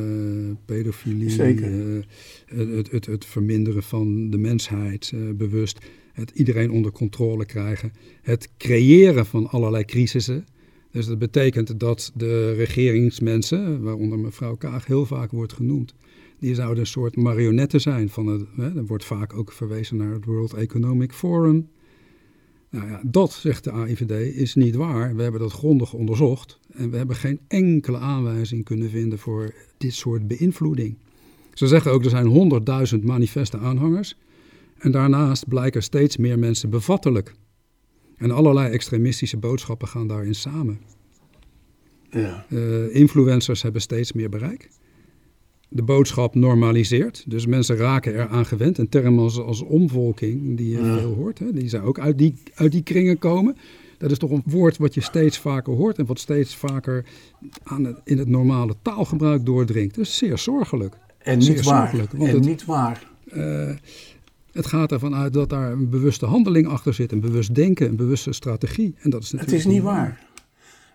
pedofilie, 0.66 1.30
Zeker. 1.30 1.72
uh, 1.72 2.04
het, 2.46 2.92
het, 2.92 3.06
het 3.06 3.26
verminderen 3.26 3.84
van 3.84 4.30
de 4.30 4.38
mensheid 4.38 5.12
uh, 5.16 5.34
bewust, 5.34 5.80
het 6.14 6.32
iedereen 6.34 6.72
onder 6.72 6.92
controle 6.92 7.46
krijgen, 7.46 7.94
het 8.22 8.50
creëren 8.58 9.26
van 9.26 9.50
allerlei 9.50 9.86
crisissen. 9.86 10.46
Dus 10.92 11.06
dat 11.06 11.20
betekent 11.20 11.80
dat 11.80 12.12
de 12.16 12.54
regeringsmensen, 12.54 13.82
waaronder 13.82 14.20
mevrouw 14.20 14.56
Kaag 14.56 14.86
heel 14.86 15.06
vaak 15.06 15.32
wordt 15.32 15.54
genoemd, 15.54 15.94
die 16.40 16.56
zouden 16.56 16.80
een 16.80 16.88
soort 16.88 17.16
marionetten 17.16 17.82
zijn 17.82 18.10
van 18.10 18.28
het. 18.28 18.46
Hè, 18.56 18.76
er 18.76 18.86
wordt 18.86 19.06
vaak 19.06 19.34
ook 19.34 19.52
verwezen 19.52 19.98
naar 19.98 20.14
het 20.14 20.26
World 20.26 20.54
Economic 20.54 21.12
Forum. 21.12 21.68
Nou 22.70 22.88
ja, 22.88 23.02
dat, 23.06 23.32
zegt 23.32 23.64
de 23.64 23.72
AIVD, 23.72 24.36
is 24.36 24.56
niet 24.56 24.76
waar. 24.76 25.16
We 25.16 25.22
hebben 25.22 25.42
dat 25.42 25.52
grondig 25.52 25.94
onderzocht 25.94 26.60
en 26.74 26.92
we 26.92 26.98
hebben 26.98 27.16
geen 27.16 27.40
enkele 27.48 27.98
aanwijzing 27.98 28.64
kunnen 28.64 28.90
vinden 28.90 29.20
voor 29.20 29.54
dit 29.78 29.94
soort 29.94 30.28
beïnvloeding. 30.28 30.98
Ze 31.54 31.68
zeggen 31.68 31.92
ook 31.92 32.04
er 32.04 32.10
zijn 32.10 32.94
100.000 32.96 33.04
manifeste 33.04 33.58
aanhangers 33.58 34.18
en 34.78 34.92
daarnaast 34.92 35.48
blijken 35.48 35.84
steeds 35.84 36.18
meer 36.18 36.40
mensen 36.40 36.70
bevattelijk. 36.70 37.34
En 38.22 38.32
allerlei 38.32 38.72
extremistische 38.74 39.38
boodschappen 39.38 39.88
gaan 39.88 40.08
daarin 40.08 40.36
samen. 40.36 40.80
Ja. 42.10 42.46
Uh, 42.50 42.96
influencers 42.96 43.62
hebben 43.62 43.82
steeds 43.82 44.14
meer 44.14 44.30
bereik 44.30 44.70
de 45.74 45.84
boodschap 45.84 46.36
normaliseert. 46.36 47.24
Dus 47.28 47.46
mensen 47.46 47.76
raken 47.76 48.14
eraan 48.14 48.46
gewend. 48.46 48.78
Een 48.78 48.90
term 48.90 49.20
als, 49.20 49.40
als 49.40 49.62
omvolking, 49.62 50.58
die 50.58 50.70
je 50.70 50.78
Ja. 50.84 50.98
veel 50.98 51.14
hoort, 51.14 51.40
hè, 51.40 51.54
die 51.54 51.70
zou 51.70 51.84
ook 51.86 52.00
uit 52.00 52.18
die, 52.18 52.34
uit 52.56 52.72
die 52.72 52.84
kringen 52.84 53.18
komen. 53.18 53.56
Dat 53.98 54.12
is 54.12 54.18
toch 54.18 54.32
een 54.32 54.44
woord 54.46 54.78
wat 54.78 54.94
je 54.94 55.02
steeds 55.02 55.38
vaker 55.40 55.74
hoort 55.74 55.98
en 55.98 56.06
wat 56.06 56.20
steeds 56.20 56.56
vaker 56.56 57.06
aan 57.64 57.84
het, 57.84 57.98
in 58.04 58.18
het 58.18 58.28
normale 58.28 58.76
taalgebruik 58.82 59.46
doordringt. 59.46 59.96
Dat 59.96 60.06
is 60.06 60.18
zeer 60.18 60.38
zorgelijk. 60.38 60.96
En 61.18 61.42
Zeer 61.42 61.56
niet 61.56 61.64
waar. 61.66 61.80
zorgelijk, 61.82 62.12
want 62.12 62.30
En 62.30 62.36
het- 62.36 62.46
niet 62.46 62.66
waar. 62.66 63.08
Eh, 63.30 63.70
het 64.52 64.66
gaat 64.66 64.92
ervan 64.92 65.16
uit 65.16 65.34
dat 65.34 65.50
daar 65.50 65.72
een 65.72 65.90
bewuste 65.90 66.26
handeling 66.26 66.68
achter 66.68 66.94
zit, 66.94 67.12
een 67.12 67.20
bewust 67.20 67.56
denken, 67.56 67.88
een 67.88 67.96
bewuste 67.96 68.34
strategie. 68.34 68.96
En 69.00 69.10
dat 69.10 69.22
is 69.22 69.32
Het 69.32 69.40
natuurlijk 69.40 69.68
is 69.68 69.74
niet 69.74 69.84
waar. 69.84 70.30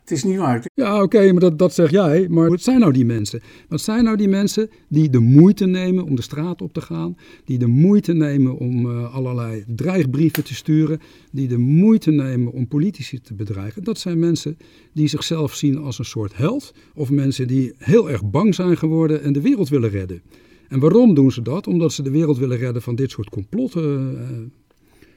Het 0.06 0.16
is 0.16 0.24
niet 0.24 0.36
waar. 0.36 0.64
Ja, 0.74 1.02
oké, 1.02 1.32
maar 1.32 1.40
dat, 1.40 1.58
dat 1.58 1.74
zeg 1.74 1.90
jij. 1.90 2.26
Maar 2.28 2.48
wat 2.48 2.62
zijn 2.62 2.80
nou 2.80 2.92
die 2.92 3.04
mensen? 3.04 3.40
Wat 3.68 3.80
zijn 3.80 4.04
nou 4.04 4.16
die 4.16 4.28
mensen 4.28 4.70
die 4.88 5.10
de 5.10 5.18
moeite 5.18 5.66
nemen 5.66 6.04
om 6.04 6.16
de 6.16 6.22
straat 6.22 6.62
op 6.62 6.72
te 6.72 6.80
gaan? 6.80 7.16
Die 7.44 7.58
de 7.58 7.66
moeite 7.66 8.12
nemen 8.12 8.58
om 8.58 8.90
eh, 8.90 9.14
allerlei 9.14 9.64
dreigbrieven 9.66 10.44
te 10.44 10.54
sturen? 10.54 11.00
Die 11.32 11.48
de 11.48 11.58
moeite 11.58 12.10
nemen 12.10 12.52
om 12.52 12.68
politici 12.68 13.20
te 13.20 13.34
bedreigen? 13.34 13.84
Dat 13.84 13.98
zijn 13.98 14.18
mensen 14.18 14.58
die 14.92 15.08
zichzelf 15.08 15.54
zien 15.54 15.78
als 15.78 15.98
een 15.98 16.04
soort 16.04 16.36
held. 16.36 16.74
Of 16.94 17.10
mensen 17.10 17.46
die 17.46 17.72
heel 17.78 18.10
erg 18.10 18.30
bang 18.30 18.54
zijn 18.54 18.76
geworden 18.76 19.22
en 19.22 19.32
de 19.32 19.40
wereld 19.40 19.68
willen 19.68 19.90
redden. 19.90 20.22
En 20.68 20.80
waarom 20.80 21.14
doen 21.14 21.32
ze 21.32 21.42
dat? 21.42 21.66
Omdat 21.66 21.92
ze 21.92 22.02
de 22.02 22.10
wereld 22.10 22.38
willen 22.38 22.58
redden 22.58 22.82
van 22.82 22.94
dit 22.94 23.10
soort 23.10 23.28
complotten. 23.30 24.18
eh, 24.18 24.36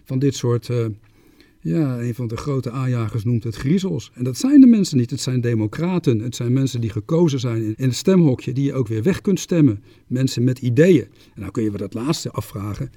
van 0.04 0.20
dit 0.20 0.36
soort... 0.36 0.70
eh, 0.70 0.86
ja, 1.62 2.00
een 2.02 2.16
van 2.16 2.28
de 2.28 2.38
grote 2.38 2.72
aanjagers 2.72 3.24
noemt 3.24 3.44
het 3.44 3.56
griezels. 3.56 4.12
En 4.14 4.24
dat 4.24 4.38
zijn 4.38 4.62
de 4.62 4.68
mensen 4.68 4.98
niet. 4.98 5.10
Het 5.10 5.22
zijn 5.22 5.42
democraten. 5.42 6.20
Het 6.20 6.36
zijn 6.36 6.54
mensen 6.54 6.82
die 6.82 6.90
gekozen 6.90 7.40
zijn 7.40 7.64
in, 7.64 7.88
het 7.88 7.96
stemhokje, 7.96 8.54
die 8.54 8.64
je 8.64 8.74
ook 8.74 8.88
weer 8.88 9.04
weg 9.04 9.22
kunt 9.22 9.40
stemmen. 9.40 9.84
Mensen 10.08 10.44
met 10.44 10.60
ideeën. 10.60 11.04
En 11.34 11.40
nou 11.40 11.52
kun 11.52 11.64
je 11.64 11.72
we 11.72 11.78
dat 11.78 11.94
laatste 11.94 12.32
afvragen. 12.32 12.92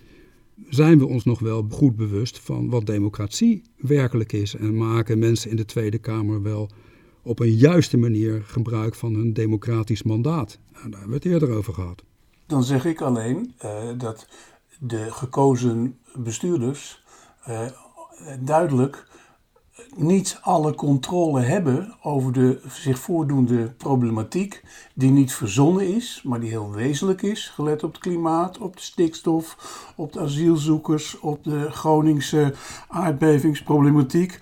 Zijn 0.68 0.98
we 0.98 1.06
ons 1.06 1.24
nog 1.24 1.38
wel 1.38 1.66
goed 1.70 1.96
bewust 1.96 2.38
van 2.38 2.68
wat 2.68 2.86
democratie 2.86 3.62
werkelijk 3.76 4.32
is? 4.32 4.54
En 4.54 4.76
maken 4.76 5.18
mensen 5.18 5.50
in 5.50 5.56
de 5.56 5.64
Tweede 5.64 5.98
Kamer 5.98 6.42
wel 6.42 6.70
op 7.22 7.40
een 7.40 7.54
juiste 7.56 7.96
manier 7.96 8.42
gebruik 8.44 8.94
van 8.94 9.14
hun 9.14 9.32
democratisch 9.32 10.02
mandaat? 10.02 10.58
Nou, 10.72 10.90
daar 10.90 11.00
hebben 11.00 11.20
we 11.20 11.28
het 11.28 11.32
eerder 11.32 11.50
over 11.50 11.74
gehad. 11.74 12.04
Dan 12.46 12.64
zeg 12.64 12.84
ik 12.84 13.00
alleen 13.00 13.54
eh, 13.58 13.70
dat 13.96 14.26
de 14.78 15.12
gekozen 15.12 15.98
bestuurders 16.14 17.04
eh, 17.44 17.66
duidelijk 18.40 19.06
niet 19.96 20.38
alle 20.40 20.74
controle 20.74 21.40
hebben 21.40 21.94
over 22.02 22.32
de 22.32 22.60
zich 22.68 22.98
voordoende 22.98 23.70
problematiek, 23.70 24.64
die 24.94 25.10
niet 25.10 25.32
verzonnen 25.32 25.94
is, 25.94 26.20
maar 26.24 26.40
die 26.40 26.48
heel 26.48 26.70
wezenlijk 26.70 27.22
is, 27.22 27.48
gelet 27.48 27.82
op 27.82 27.92
het 27.92 28.00
klimaat, 28.00 28.58
op 28.58 28.76
de 28.76 28.82
stikstof, 28.82 29.56
op 29.96 30.12
de 30.12 30.20
asielzoekers, 30.20 31.18
op 31.20 31.44
de 31.44 31.70
Groningse 31.70 32.54
aardbevingsproblematiek. 32.88 34.38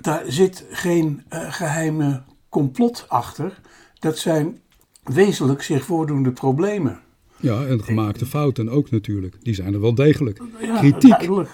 Daar 0.00 0.22
zit 0.26 0.66
geen 0.70 1.24
eh, 1.28 1.52
geheime 1.52 2.22
complot 2.48 3.04
achter. 3.08 3.60
Dat 3.98 4.18
zijn 4.18 4.60
wezenlijk 5.02 5.62
zich 5.62 5.84
voordoende 5.84 6.32
problemen. 6.32 7.00
Ja, 7.40 7.66
en 7.66 7.84
gemaakte 7.84 8.26
fouten 8.26 8.68
ook 8.68 8.90
natuurlijk. 8.90 9.36
Die 9.42 9.54
zijn 9.54 9.74
er 9.74 9.80
wel 9.80 9.94
degelijk. 9.94 10.40
Ja, 10.60 10.78
Kritiek. 10.78 11.10
duidelijk. 11.10 11.48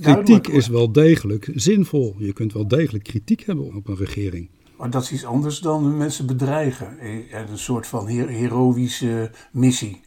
Kritiek 0.00 0.46
is 0.48 0.68
wel 0.68 0.92
degelijk 0.92 1.50
zinvol. 1.54 2.14
Je 2.18 2.32
kunt 2.32 2.52
wel 2.52 2.68
degelijk 2.68 3.04
kritiek 3.04 3.40
hebben 3.44 3.74
op 3.74 3.88
een 3.88 3.96
regering. 3.96 4.48
Maar 4.78 4.90
dat 4.90 5.02
is 5.02 5.12
iets 5.12 5.24
anders 5.24 5.58
dan 5.60 5.96
mensen 5.96 6.26
bedreigen. 6.26 6.98
Eh, 6.98 7.48
Een 7.50 7.58
soort 7.58 7.86
van 7.86 8.08
her- 8.08 8.28
heroïsche 8.28 9.30
missie. 9.52 10.00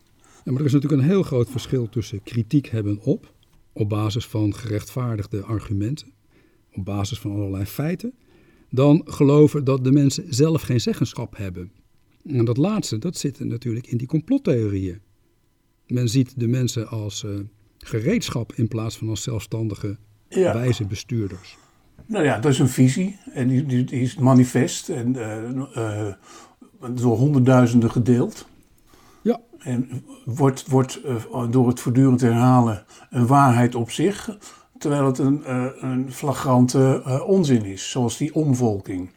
Ja, 0.44 0.52
maar 0.52 0.60
er 0.60 0.66
is 0.68 0.74
natuurlijk 0.74 1.02
een 1.02 1.08
heel 1.08 1.24
groot 1.24 1.50
verschil 1.50 1.90
tussen 1.90 2.24
kritiek 2.24 2.68
hebben 2.68 3.00
op, 3.02 3.34
op 3.74 3.90
basis 3.90 4.26
van 4.26 4.56
gerechtvaardigde 4.56 5.42
argumenten, 5.44 6.08
op 6.74 6.86
basis 6.86 7.20
van 7.20 7.32
allerlei 7.32 7.66
feiten, 7.66 8.14
dan 8.70 9.02
geloven 9.06 9.64
dat 9.64 9.84
de 9.84 9.92
mensen 9.92 10.26
zelf 10.34 10.62
geen 10.62 10.82
zeggenschap 10.82 11.38
hebben. 11.38 11.72
En 12.26 12.46
dat 12.46 12.58
laatste, 12.58 12.98
dat 12.98 13.18
zit 13.18 13.40
natuurlijk 13.40 13.88
in 13.88 13.98
die 13.98 14.08
complottheorieën. 14.08 15.00
Men 15.92 16.10
ziet 16.10 16.40
de 16.40 16.48
mensen 16.48 16.88
als 16.88 17.24
eh, 17.24 17.32
gereedschap 17.78 18.54
in 18.54 18.68
plaats 18.68 18.98
van 18.98 19.10
als 19.10 19.24
zelfstandige, 19.24 19.98
Ja. 20.30 20.54
wijze 20.54 20.86
bestuurders. 20.86 21.58
Nou 22.06 22.24
ja, 22.26 22.40
dat 22.40 22.52
is 22.52 22.60
een 22.60 22.70
visie. 22.70 23.18
En 23.34 23.48
die, 23.48 23.66
die, 23.66 23.84
die 23.84 24.02
is 24.02 24.16
manifest 24.16 24.90
en 24.90 25.16
eh, 25.16 26.08
eh, 26.08 26.14
door 26.94 27.18
honderdduizenden 27.18 27.92
gedeeld. 27.92 28.48
Ja. 29.22 29.40
En 29.60 30.04
wordt, 30.26 30.68
wordt 30.68 31.02
door 31.50 31.68
het 31.68 31.80
voortdurend 31.80 32.22
herhalen 32.22 32.86
een 33.10 33.28
waarheid 33.28 33.76
op 33.76 33.92
zich. 33.92 34.38
Terwijl 34.78 35.06
het 35.06 35.18
een, 35.18 35.42
een 35.86 36.12
flagrante 36.12 37.04
onzin 37.28 37.66
is, 37.66 37.90
zoals 37.90 38.18
die 38.18 38.36
omvolking. 38.36 39.10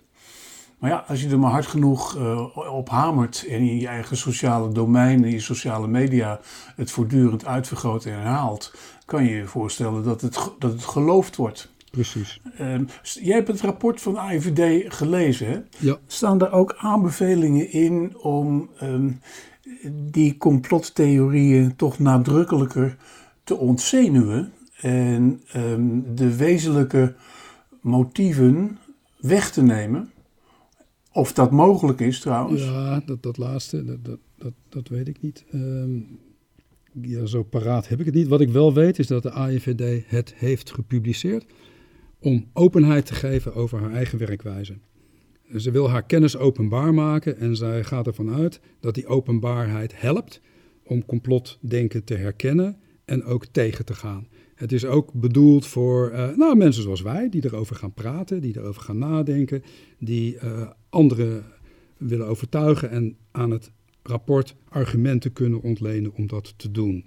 Maar 0.78 0.90
ja, 0.90 1.04
als 1.08 1.22
je 1.22 1.28
er 1.28 1.38
maar 1.38 1.50
hard 1.50 1.66
genoeg 1.66 2.16
eh, 2.16 2.56
op 2.74 2.88
hamert 2.88 3.46
en 3.48 3.60
in 3.60 3.78
je 3.78 3.86
eigen 3.86 4.16
sociale 4.16 4.72
domein, 4.72 5.24
in 5.24 5.30
je 5.30 5.40
sociale 5.40 5.86
media, 5.86 6.40
het 6.76 6.90
voortdurend 6.90 7.46
uitvergroot 7.46 8.04
en 8.04 8.12
herhaalt, 8.12 8.74
kan 9.04 9.24
je 9.24 9.36
je 9.36 9.46
voorstellen 9.46 10.04
dat 10.04 10.20
het, 10.20 10.38
dat 10.58 10.72
het 10.72 10.84
geloofd 10.84 11.36
wordt. 11.36 11.72
Precies. 11.90 12.40
Ehm, 12.58 12.84
jij 13.02 13.34
hebt 13.34 13.48
het 13.48 13.60
rapport 13.60 14.00
van 14.00 14.12
de 14.12 14.18
AIVD 14.18 14.94
gelezen. 14.94 15.46
Hè? 15.46 15.60
Ja, 15.78 15.98
Staan 16.06 16.38
daar 16.38 16.52
ook 16.52 16.74
aanbevelingen 16.78 17.72
in 17.72 18.16
om 18.18 18.70
ehm, 18.78 19.10
die 19.92 20.36
complottheorieën 20.36 21.76
toch 21.76 21.98
nadrukkelijker 21.98 22.96
te 23.44 23.56
ontzenuwen 23.56 24.52
en 24.80 25.42
ehm, 25.52 26.00
de 26.14 26.36
wezenlijke 26.36 27.14
motieven 27.80 28.78
weg 29.20 29.50
te 29.50 29.62
nemen? 29.62 30.12
Of 31.14 31.32
dat 31.32 31.50
mogelijk 31.50 32.00
is 32.00 32.20
trouwens. 32.20 32.62
Ja, 32.62 33.02
dat, 33.06 33.22
dat 33.22 33.36
laatste, 33.36 33.84
dat, 33.84 34.18
dat, 34.38 34.52
dat, 34.68 34.88
weet 34.88 35.08
ik 35.08 35.20
niet. 35.20 35.44
Ehm, 35.50 35.98
ja, 37.00 37.26
zo 37.26 37.42
paraat 37.42 37.88
heb 37.88 38.00
ik 38.00 38.04
het 38.06 38.14
niet. 38.14 38.28
Wat 38.28 38.40
ik 38.40 38.48
wel 38.48 38.74
weet 38.74 38.98
is 38.98 39.06
dat 39.06 39.22
de 39.22 39.30
AIVD 39.30 40.04
het 40.06 40.34
heeft 40.36 40.70
gepubliceerd 40.70 41.44
om 42.18 42.46
openheid 42.52 43.06
te 43.06 43.14
geven 43.14 43.54
over 43.54 43.80
haar 43.80 43.92
eigen 43.92 44.18
werkwijze. 44.18 44.74
Ze 45.56 45.70
wil 45.70 45.90
haar 45.90 46.06
kennis 46.06 46.36
openbaar 46.36 46.94
maken 46.94 47.38
en 47.38 47.56
zij 47.56 47.84
gaat 47.84 48.06
ervan 48.06 48.30
uit 48.30 48.60
dat 48.80 48.94
die 48.94 49.06
openbaarheid 49.06 50.00
helpt 50.00 50.40
om 50.84 51.06
complotdenken 51.06 52.04
te 52.04 52.14
herkennen 52.14 52.76
en 53.04 53.24
ook 53.24 53.46
tegen 53.46 53.84
te 53.84 53.94
gaan. 53.94 54.28
Het 54.54 54.72
is 54.72 54.84
ook 54.84 55.12
bedoeld 55.12 55.66
voor 55.66 56.10
eh, 56.10 56.36
nou, 56.36 56.56
mensen 56.56 56.82
zoals 56.82 57.02
wij, 57.02 57.28
die 57.28 57.44
erover 57.44 57.76
gaan 57.76 57.92
praten, 57.92 58.40
die 58.40 58.58
erover 58.58 58.82
gaan 58.82 58.98
nadenken, 58.98 59.62
die 59.98 60.38
eh, 60.38 60.70
anderen 60.94 61.44
willen 61.96 62.26
overtuigen 62.26 62.90
en 62.90 63.16
aan 63.30 63.50
het 63.50 63.70
rapport 64.02 64.56
argumenten 64.68 65.32
kunnen 65.32 65.62
ontlenen 65.62 66.14
om 66.14 66.26
dat 66.26 66.54
te 66.56 66.70
doen. 66.70 67.04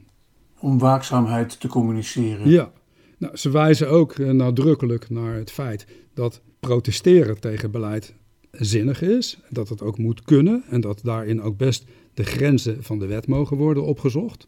Om 0.60 0.79
waakzaamheid 0.79 1.60
te 1.60 1.67
communiceren. 1.67 2.50
Ja, 2.50 2.72
nou, 3.17 3.38
ze 3.38 3.50
wijzen 3.50 3.89
ook 3.89 4.13
eh, 4.13 4.32
nadrukkelijk 4.32 5.10
naar 5.10 5.34
het 5.34 5.51
feit 5.51 5.88
dat 6.13 6.41
protesteren 6.60 7.39
tegen 7.39 7.72
beleid 7.72 8.15
zinnig 8.51 9.01
is, 9.01 9.39
dat 9.50 9.70
het 9.70 9.82
ook 9.82 9.98
moet 9.98 10.22
kunnen 10.22 10.63
en 10.70 10.82
dat 10.82 11.00
daarin 11.03 11.41
ook 11.41 11.58
best 11.58 11.86
de 12.13 12.24
grenzen 12.24 12.84
van 12.84 13.00
de 13.00 13.06
wet 13.06 13.27
mogen 13.27 13.58
worden 13.58 13.84
opgezocht. 13.84 14.48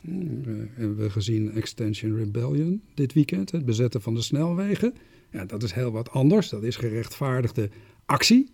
Hmm, 0.00 0.42
eh, 0.46 0.54
hebben 0.74 0.96
we 0.96 1.10
gezien 1.10 1.52
Extension 1.52 2.16
Rebellion 2.16 2.82
dit 2.94 3.12
weekend, 3.12 3.50
het 3.50 3.64
bezetten 3.64 4.02
van 4.02 4.14
de 4.14 4.22
snelwegen. 4.22 4.94
Ja, 5.30 5.44
dat 5.44 5.62
is 5.62 5.72
heel 5.72 5.90
wat 5.90 6.10
anders, 6.10 6.48
dat 6.48 6.62
is 6.62 6.76
gerechtvaardigde 6.76 7.70
actie. 8.04 8.50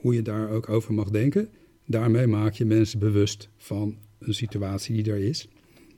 Hoe 0.00 0.14
je 0.14 0.22
daar 0.22 0.50
ook 0.50 0.68
over 0.68 0.94
mag 0.94 1.10
denken, 1.10 1.48
daarmee 1.86 2.26
maak 2.26 2.52
je 2.52 2.64
mensen 2.64 2.98
bewust 2.98 3.48
van 3.56 3.96
een 4.18 4.34
situatie 4.34 5.02
die 5.02 5.12
er 5.12 5.18
is. 5.18 5.48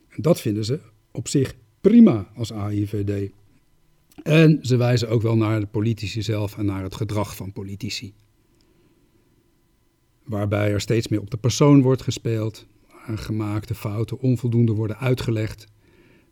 En 0.07 0.21
dat 0.21 0.41
vinden 0.41 0.65
ze 0.65 0.79
op 1.11 1.27
zich 1.27 1.55
prima 1.81 2.31
als 2.35 2.51
AIVD. 2.51 3.31
En 4.23 4.59
ze 4.61 4.77
wijzen 4.77 5.09
ook 5.09 5.21
wel 5.21 5.37
naar 5.37 5.59
de 5.59 5.65
politici 5.65 6.21
zelf 6.21 6.57
en 6.57 6.65
naar 6.65 6.83
het 6.83 6.95
gedrag 6.95 7.35
van 7.35 7.51
politici. 7.51 8.13
Waarbij 10.23 10.71
er 10.71 10.81
steeds 10.81 11.07
meer 11.07 11.19
op 11.21 11.31
de 11.31 11.37
persoon 11.37 11.81
wordt 11.81 12.01
gespeeld, 12.01 12.65
gemaakte 13.15 13.75
fouten 13.75 14.19
onvoldoende 14.19 14.71
worden 14.71 14.97
uitgelegd, 14.97 15.67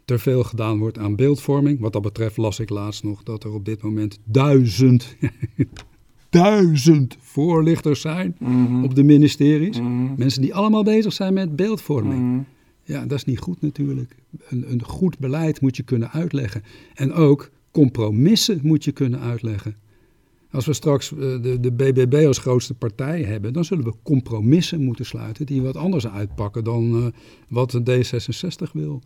te 0.06 0.20
veel 0.20 0.44
gedaan 0.44 0.78
wordt 0.78 0.98
aan 0.98 1.16
beeldvorming. 1.16 1.80
Wat 1.80 1.94
dat 1.94 2.02
betreft 2.02 2.38
las 2.38 2.60
ik 2.60 2.70
laatst 2.70 3.04
nog 3.04 3.24
dat 3.24 3.44
er 3.44 3.54
op 3.54 3.66
dit 3.66 3.82
moment 3.82 4.20
duizend, 4.24 5.16
duizend 6.30 7.18
voorlichters 7.20 8.02
zijn 8.02 8.36
Mhm. 8.40 8.84
op 8.84 8.96
de 8.96 9.04
ministeries. 9.04 9.80
Mhm. 9.80 10.14
Mensen 10.18 10.42
die 10.42 10.54
allemaal 10.56 10.84
bezig 10.84 11.14
zijn 11.14 11.34
met 11.34 11.56
beeldvorming. 11.56 12.22
Mhm. 12.24 12.40
Ja, 12.84 13.06
dat 13.06 13.18
is 13.18 13.26
niet 13.26 13.40
goed 13.40 13.62
natuurlijk. 13.62 14.16
Een, 14.50 14.72
een 14.72 14.84
goed 14.84 15.20
beleid 15.20 15.62
moet 15.62 15.76
je 15.78 15.84
kunnen 15.84 16.12
uitleggen. 16.12 16.64
En 16.94 17.14
ook 17.14 17.50
compromissen 17.72 18.60
moet 18.64 18.84
je 18.84 18.92
kunnen 18.92 19.20
uitleggen. 19.20 19.76
Als 20.52 20.66
we 20.66 20.74
straks 20.74 21.12
eh, 21.12 21.18
de, 21.20 21.58
de 21.60 21.72
BBB 21.72 22.24
als 22.28 22.38
grootste 22.38 22.74
partij 22.74 23.22
hebben, 23.24 23.54
dan 23.54 23.66
zullen 23.66 23.84
we 23.84 23.94
compromissen 24.04 24.84
moeten 24.84 25.06
sluiten 25.06 25.46
die 25.46 25.62
wat 25.62 25.76
anders 25.78 26.08
uitpakken 26.08 26.64
dan 26.64 26.96
eh, 26.96 27.06
wat 27.48 27.72
de 27.72 28.04
D66 28.04 28.72
wil. 28.74 29.02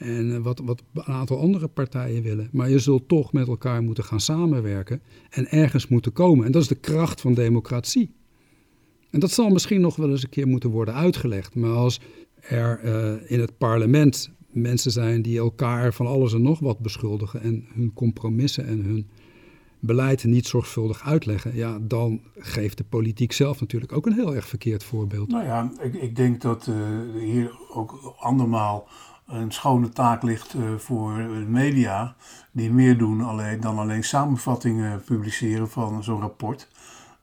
En 0.00 0.34
eh, 0.34 0.38
wat, 0.38 0.60
wat 0.64 0.82
een 0.94 1.04
aantal 1.04 1.38
andere 1.38 1.68
partijen 1.68 2.22
willen. 2.22 2.48
Maar 2.52 2.70
je 2.70 2.78
zult 2.78 3.08
toch 3.08 3.32
met 3.32 3.48
elkaar 3.48 3.82
moeten 3.82 4.04
gaan 4.04 4.20
samenwerken 4.20 5.02
en 5.30 5.50
ergens 5.50 5.88
moeten 5.88 6.12
komen. 6.12 6.46
En 6.46 6.52
dat 6.52 6.62
is 6.62 6.68
de 6.68 6.74
kracht 6.74 7.20
van 7.20 7.34
democratie. 7.34 8.14
En 9.10 9.20
dat 9.20 9.30
zal 9.30 9.48
misschien 9.48 9.80
nog 9.80 9.96
wel 9.96 10.10
eens 10.10 10.22
een 10.22 10.28
keer 10.28 10.48
moeten 10.48 10.70
worden 10.70 10.94
uitgelegd. 10.94 11.54
Maar 11.54 11.70
als 11.70 12.00
er 12.40 12.80
eh, 12.82 13.30
in 13.30 13.40
het 13.40 13.58
parlement 13.58 14.30
mensen 14.50 14.90
zijn 14.90 15.22
die 15.22 15.38
elkaar 15.38 15.92
van 15.92 16.06
alles 16.06 16.32
en 16.32 16.42
nog 16.42 16.58
wat 16.58 16.78
beschuldigen 16.78 17.40
en 17.40 17.66
hun 17.74 17.92
compromissen 17.92 18.66
en 18.66 18.84
hun 18.84 19.08
beleid 19.80 20.24
niet 20.24 20.46
zorgvuldig 20.46 21.02
uitleggen, 21.02 21.56
ja, 21.56 21.78
dan 21.82 22.20
geeft 22.36 22.76
de 22.76 22.84
politiek 22.84 23.32
zelf 23.32 23.60
natuurlijk 23.60 23.92
ook 23.92 24.06
een 24.06 24.12
heel 24.12 24.34
erg 24.34 24.46
verkeerd 24.46 24.84
voorbeeld. 24.84 25.28
Nou 25.28 25.44
ja, 25.44 25.72
ik, 25.80 25.94
ik 25.94 26.16
denk 26.16 26.40
dat 26.40 26.66
eh, 26.66 26.74
hier 27.20 27.58
ook 27.68 28.14
andermaal 28.18 28.88
een 29.30 29.52
schone 29.52 29.88
taak 29.88 30.22
ligt 30.22 30.54
eh, 30.54 30.62
voor 30.76 31.12
media, 31.46 32.14
die 32.52 32.72
meer 32.72 32.98
doen 32.98 33.20
alleen, 33.20 33.60
dan 33.60 33.78
alleen 33.78 34.04
samenvattingen 34.04 35.04
publiceren 35.04 35.70
van 35.70 36.02
zo'n 36.02 36.20
rapport. 36.20 36.68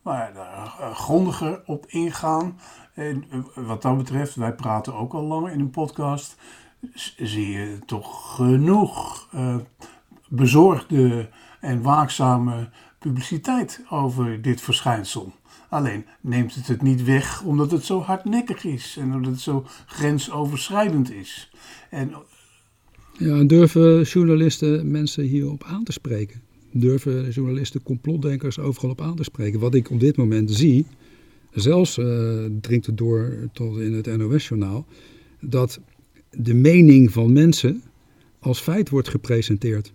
Maar 0.07 0.33
daar 0.33 0.75
eh, 0.79 0.95
grondiger 0.95 1.61
op 1.65 1.85
ingaan. 1.87 2.59
En 2.93 3.25
eh, 3.31 3.39
wat 3.53 3.81
dat 3.81 3.97
betreft, 3.97 4.35
wij 4.35 4.53
praten 4.53 4.93
ook 4.93 5.13
al 5.13 5.23
lang 5.23 5.49
in 5.49 5.59
een 5.59 5.69
podcast, 5.69 6.37
zie 7.17 7.51
je 7.51 7.79
toch 7.85 8.35
genoeg 8.35 9.27
eh, 9.31 9.55
bezorgde 10.29 11.29
en 11.59 11.81
waakzame 11.81 12.69
publiciteit 12.99 13.85
over 13.89 14.41
dit 14.41 14.61
verschijnsel. 14.61 15.33
Alleen 15.69 16.05
neemt 16.21 16.55
het 16.55 16.67
het 16.67 16.81
niet 16.81 17.03
weg 17.03 17.43
omdat 17.43 17.71
het 17.71 17.85
zo 17.85 17.99
hardnekkig 17.99 18.63
is 18.63 18.97
en 18.99 19.13
omdat 19.13 19.31
het 19.31 19.41
zo 19.41 19.65
grensoverschrijdend 19.85 21.11
is. 21.11 21.51
En 21.89 22.13
Ja, 23.17 23.35
en 23.35 23.47
durven 23.47 24.01
journalisten 24.01 24.91
mensen 24.91 25.23
hierop 25.23 25.63
aan 25.63 25.83
te 25.83 25.91
spreken? 25.91 26.41
Durven 26.71 27.29
journalisten 27.29 27.83
complotdenkers 27.83 28.59
overal 28.59 28.89
op 28.89 29.01
aan 29.01 29.15
te 29.15 29.23
spreken? 29.23 29.59
Wat 29.59 29.75
ik 29.75 29.91
op 29.91 29.99
dit 29.99 30.17
moment 30.17 30.51
zie, 30.51 30.85
zelfs 31.51 31.97
eh, 31.97 32.45
dringt 32.61 32.85
het 32.85 32.97
door 32.97 33.49
tot 33.53 33.77
in 33.77 33.93
het 33.93 34.17
NOS-journaal, 34.17 34.85
dat 35.41 35.79
de 36.31 36.53
mening 36.53 37.11
van 37.11 37.33
mensen 37.33 37.81
als 38.39 38.59
feit 38.59 38.89
wordt 38.89 39.09
gepresenteerd. 39.09 39.93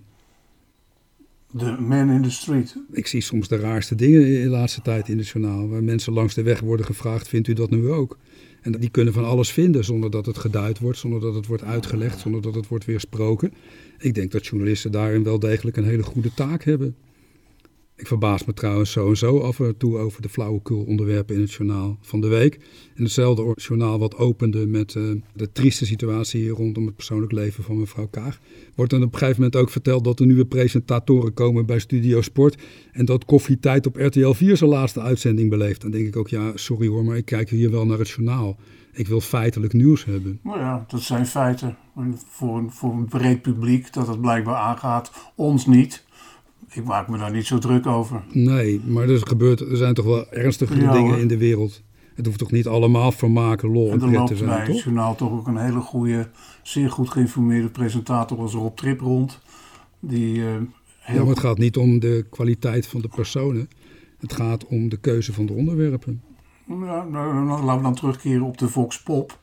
De 1.53 1.77
man 1.81 2.11
in 2.11 2.23
the 2.23 2.31
street. 2.31 2.77
Ik 2.91 3.07
zie 3.07 3.21
soms 3.21 3.49
de 3.49 3.57
raarste 3.57 3.95
dingen 3.95 4.27
in 4.27 4.43
de 4.43 4.51
laatste 4.51 4.83
tijd 4.83 5.09
in 5.09 5.19
het 5.19 5.29
journaal, 5.29 5.69
waar 5.69 5.85
mensen 5.85 6.13
langs 6.13 6.35
de 6.35 6.43
weg 6.43 6.61
worden 6.61 6.87
gevraagd, 6.87 7.29
vindt 7.29 7.49
u 7.49 7.53
dat 7.53 7.71
nu 7.71 7.91
ook? 7.91 8.19
En 8.63 8.73
die 8.73 8.91
kunnen 8.91 9.13
van 9.13 9.25
alles 9.25 9.51
vinden 9.51 9.85
zonder 9.85 10.11
dat 10.11 10.27
het 10.27 10.39
geduid 10.39 10.79
wordt, 10.79 10.99
zonder 10.99 11.21
dat 11.21 11.35
het 11.35 11.47
wordt 11.47 11.63
uitgelegd, 11.63 12.19
zonder 12.19 12.43
dat 12.43 12.55
het 12.55 12.69
wordt 12.69 12.85
weersproken. 12.85 13.53
Ik 13.99 14.15
denk 14.15 14.33
dat 14.33 14.47
journalisten 14.47 14.93
daarin 14.93 15.23
wel 15.23 15.39
degelijk 15.39 15.77
een 15.77 15.85
hele 15.85 16.03
goede 16.03 16.35
taak 16.35 16.65
hebben. 16.65 16.97
Ik 18.03 18.09
verbaas 18.09 18.45
me 18.45 18.53
trouwens 18.53 18.93
zo 18.93 19.09
en 19.09 19.17
zo 19.17 19.39
af 19.39 19.61
en 19.61 19.77
toe 19.77 19.99
over 19.99 20.23
de 20.23 20.29
flauwekul 20.29 20.85
onderwerpen 20.85 21.35
in 21.35 21.41
het 21.41 21.53
journaal 21.53 21.99
van 22.01 22.21
de 22.21 22.27
week. 22.27 22.55
En 22.95 23.03
hetzelfde 23.03 23.53
journaal 23.55 23.99
wat 23.99 24.17
opende 24.17 24.67
met 24.67 24.95
eh, 24.95 25.03
de 25.35 25.53
trieste 25.53 25.87
situatie 25.87 26.49
rondom 26.49 26.87
het 26.87 26.97
persoonlijk 26.97 27.33
leven 27.33 27.65
van 27.65 27.79
mevrouw 27.79 28.07
Kaag. 28.07 28.41
Wordt 28.75 28.91
dan 28.91 29.03
op 29.03 29.13
een 29.13 29.19
gegeven 29.19 29.43
moment 29.43 29.61
ook 29.61 29.71
verteld 29.71 30.05
dat 30.05 30.21
er 30.21 30.27
nieuwe 30.27 30.47
presentatoren 30.47 31.35
komen 31.35 31.67
bij 31.67 31.79
Studio 31.79 32.21
Sport. 32.21 32.63
En 32.93 33.05
dat 33.05 33.25
Koffietijd 33.25 33.87
op 33.87 33.97
RTL 33.97 34.33
4 34.33 34.57
zijn 34.57 34.71
laatste 34.71 35.01
uitzending 35.01 35.51
beleeft. 35.51 35.81
Dan 35.81 35.91
denk 35.91 36.07
ik 36.07 36.17
ook, 36.17 36.29
ja, 36.29 36.53
sorry 36.55 36.89
hoor, 36.89 37.05
maar 37.05 37.17
ik 37.17 37.25
kijk 37.25 37.51
hier 37.51 37.71
wel 37.71 37.87
naar 37.87 37.99
het 37.99 38.09
journaal. 38.09 38.57
Ik 38.93 39.09
wil 39.09 39.21
feitelijk 39.21 39.73
nieuws 39.73 40.05
hebben. 40.05 40.41
Nou 40.43 40.59
ja, 40.59 40.85
dat 40.89 41.01
zijn 41.01 41.27
feiten. 41.27 41.77
Voor 42.29 42.93
een 42.93 43.07
breed 43.09 43.43
publiek 43.43 43.93
dat 43.93 44.07
het 44.07 44.21
blijkbaar 44.21 44.57
aangaat, 44.57 45.13
ons 45.35 45.67
niet. 45.67 46.05
Ik 46.75 46.85
maak 46.85 47.09
me 47.09 47.19
daar 47.19 47.33
niet 47.33 47.47
zo 47.47 47.59
druk 47.59 47.87
over. 47.87 48.23
Nee, 48.33 48.81
maar 48.87 49.09
er, 49.09 49.27
gebeurt, 49.27 49.61
er 49.61 49.77
zijn 49.77 49.95
toch 49.95 50.05
wel 50.05 50.31
ernstige 50.31 50.75
Ja, 50.81 50.93
dingen 50.93 51.11
hoor. 51.11 51.21
in 51.21 51.29
de 51.29 51.37
wereld. 51.39 51.83
Het 52.15 52.27
hoeft 52.27 52.39
toch 52.39 52.51
niet 52.51 52.67
allemaal 52.67 53.13
vermaken, 53.13 53.69
lol 53.73 53.87
en 53.87 53.93
En 53.93 54.01
er 54.01 54.07
te 54.09 54.13
loopt 54.19 54.29
bij 54.29 54.39
zijn, 54.39 54.67
het 54.67 54.83
journaal 54.83 55.15
toch 55.15 55.31
ook 55.33 55.47
een 55.47 55.57
hele 55.57 55.81
goede, 55.81 56.29
zeer 56.63 56.91
goed 56.91 57.11
geïnformeerde 57.11 57.69
presentator 57.69 58.39
als 58.39 58.53
Rob 58.53 58.77
Trip 58.77 59.01
rond. 59.01 59.39
Die 60.01 60.37
eh, 60.41 60.45
Ja, 60.53 60.59
heel 61.01 61.19
maar 61.21 61.29
het 61.29 61.39
gaat 61.39 61.59
niet 61.59 61.77
om 61.77 61.99
de 61.99 62.27
kwaliteit 62.31 62.87
van 62.87 63.01
de 63.01 63.09
personen. 63.09 63.69
Het 64.19 64.33
gaat 64.33 64.67
om 64.67 64.89
de 64.89 64.97
keuze 64.97 65.33
van 65.33 65.47
de 65.47 65.53
onderwerpen. 65.53 66.23
Ja, 66.67 66.75
nou, 66.75 67.11
nou, 67.11 67.47
laten 67.47 67.77
we 67.77 67.83
dan 67.83 67.95
terugkeren 67.95 68.43
op 68.43 68.59
de 68.59 68.69
Vox 68.69 69.03
Pop, 69.03 69.39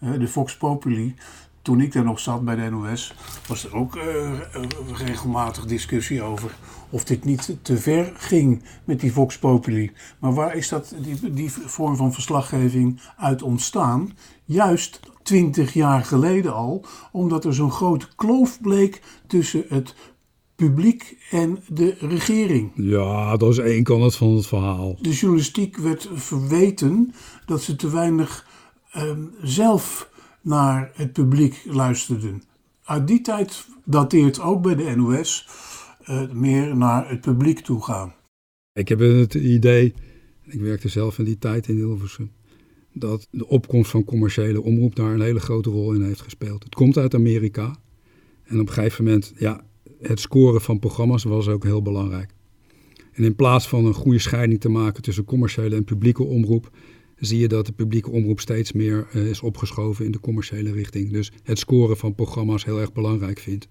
eh, 0.00 0.12
de 0.12 0.28
Vox 0.28 0.56
Populi. 0.56 1.14
Toen 1.62 1.80
ik 1.80 1.92
daar 1.92 2.04
nog 2.04 2.20
zat 2.20 2.44
bij 2.44 2.54
de 2.54 2.70
NOS, 2.70 3.14
was 3.48 3.64
er 3.64 3.76
ook 3.76 3.96
eh, 3.96 4.30
regelmatig 4.96 5.66
discussie 5.66 6.22
over 6.22 6.54
of 6.90 7.04
dit 7.04 7.24
niet 7.24 7.56
te 7.62 7.76
ver 7.76 8.12
ging 8.14 8.62
met 8.84 9.00
die 9.00 9.12
Vox 9.12 9.38
Populi. 9.38 9.92
Maar 10.18 10.34
waar 10.34 10.56
is 10.56 10.68
dat, 10.68 10.94
die, 11.02 11.32
die 11.32 11.50
vorm 11.50 11.96
van 11.96 12.12
verslaggeving 12.12 13.00
uit 13.16 13.42
ontstaan? 13.42 14.16
Juist 14.44 15.00
twintig 15.22 15.72
jaar 15.72 16.04
geleden 16.04 16.54
al, 16.54 16.84
omdat 17.12 17.44
er 17.44 17.54
zo'n 17.54 17.70
grote 17.70 18.06
kloof 18.16 18.60
bleek 18.60 19.02
tussen 19.26 19.64
het 19.68 19.94
publiek 20.54 21.16
en 21.30 21.58
de 21.68 21.96
regering. 22.00 22.72
Ja, 22.74 23.36
dat 23.36 23.50
is 23.50 23.58
één 23.58 23.82
kant 23.82 24.16
van 24.16 24.34
het 24.34 24.46
verhaal. 24.46 24.96
De 25.00 25.12
journalistiek 25.12 25.76
werd 25.76 26.08
verweten 26.14 27.14
dat 27.46 27.62
ze 27.62 27.76
te 27.76 27.90
weinig 27.90 28.46
ehm, 28.92 29.24
zelf 29.42 30.09
naar 30.42 30.90
het 30.94 31.12
publiek 31.12 31.62
luisterden. 31.66 32.42
Uit 32.84 33.06
die 33.06 33.20
tijd 33.20 33.66
dateert 33.84 34.40
ook 34.40 34.62
bij 34.62 34.74
de 34.74 34.96
NOS 34.96 35.48
eh, 36.04 36.30
meer 36.32 36.76
naar 36.76 37.08
het 37.08 37.20
publiek 37.20 37.60
toe 37.60 37.82
gaan. 37.82 38.14
Ik 38.72 38.88
heb 38.88 38.98
het 38.98 39.34
idee, 39.34 39.94
ik 40.42 40.60
werkte 40.60 40.88
zelf 40.88 41.18
in 41.18 41.24
die 41.24 41.38
tijd 41.38 41.68
in 41.68 41.76
Hilversum, 41.76 42.30
dat 42.92 43.26
de 43.30 43.48
opkomst 43.48 43.90
van 43.90 44.04
commerciële 44.04 44.62
omroep 44.62 44.96
daar 44.96 45.12
een 45.12 45.20
hele 45.20 45.40
grote 45.40 45.70
rol 45.70 45.92
in 45.92 46.02
heeft 46.02 46.20
gespeeld. 46.20 46.64
Het 46.64 46.74
komt 46.74 46.96
uit 46.96 47.14
Amerika 47.14 47.76
en 48.44 48.60
op 48.60 48.66
een 48.66 48.72
gegeven 48.72 49.04
moment, 49.04 49.32
ja, 49.36 49.60
het 50.00 50.20
scoren 50.20 50.60
van 50.60 50.78
programma's 50.78 51.24
was 51.24 51.48
ook 51.48 51.64
heel 51.64 51.82
belangrijk. 51.82 52.34
En 53.12 53.24
in 53.24 53.34
plaats 53.34 53.68
van 53.68 53.84
een 53.84 53.94
goede 53.94 54.18
scheiding 54.18 54.60
te 54.60 54.68
maken 54.68 55.02
tussen 55.02 55.24
commerciële 55.24 55.76
en 55.76 55.84
publieke 55.84 56.22
omroep, 56.22 56.70
zie 57.20 57.38
je 57.38 57.48
dat 57.48 57.66
de 57.66 57.72
publieke 57.72 58.10
omroep 58.10 58.40
steeds 58.40 58.72
meer 58.72 59.06
eh, 59.12 59.26
is 59.26 59.40
opgeschoven 59.40 60.04
in 60.04 60.10
de 60.12 60.20
commerciële 60.20 60.72
richting. 60.72 61.12
Dus 61.12 61.32
het 61.42 61.58
scoren 61.58 61.96
van 61.96 62.14
programma's 62.14 62.64
heel 62.64 62.80
erg 62.80 62.92
belangrijk 62.92 63.38
vindt. 63.38 63.68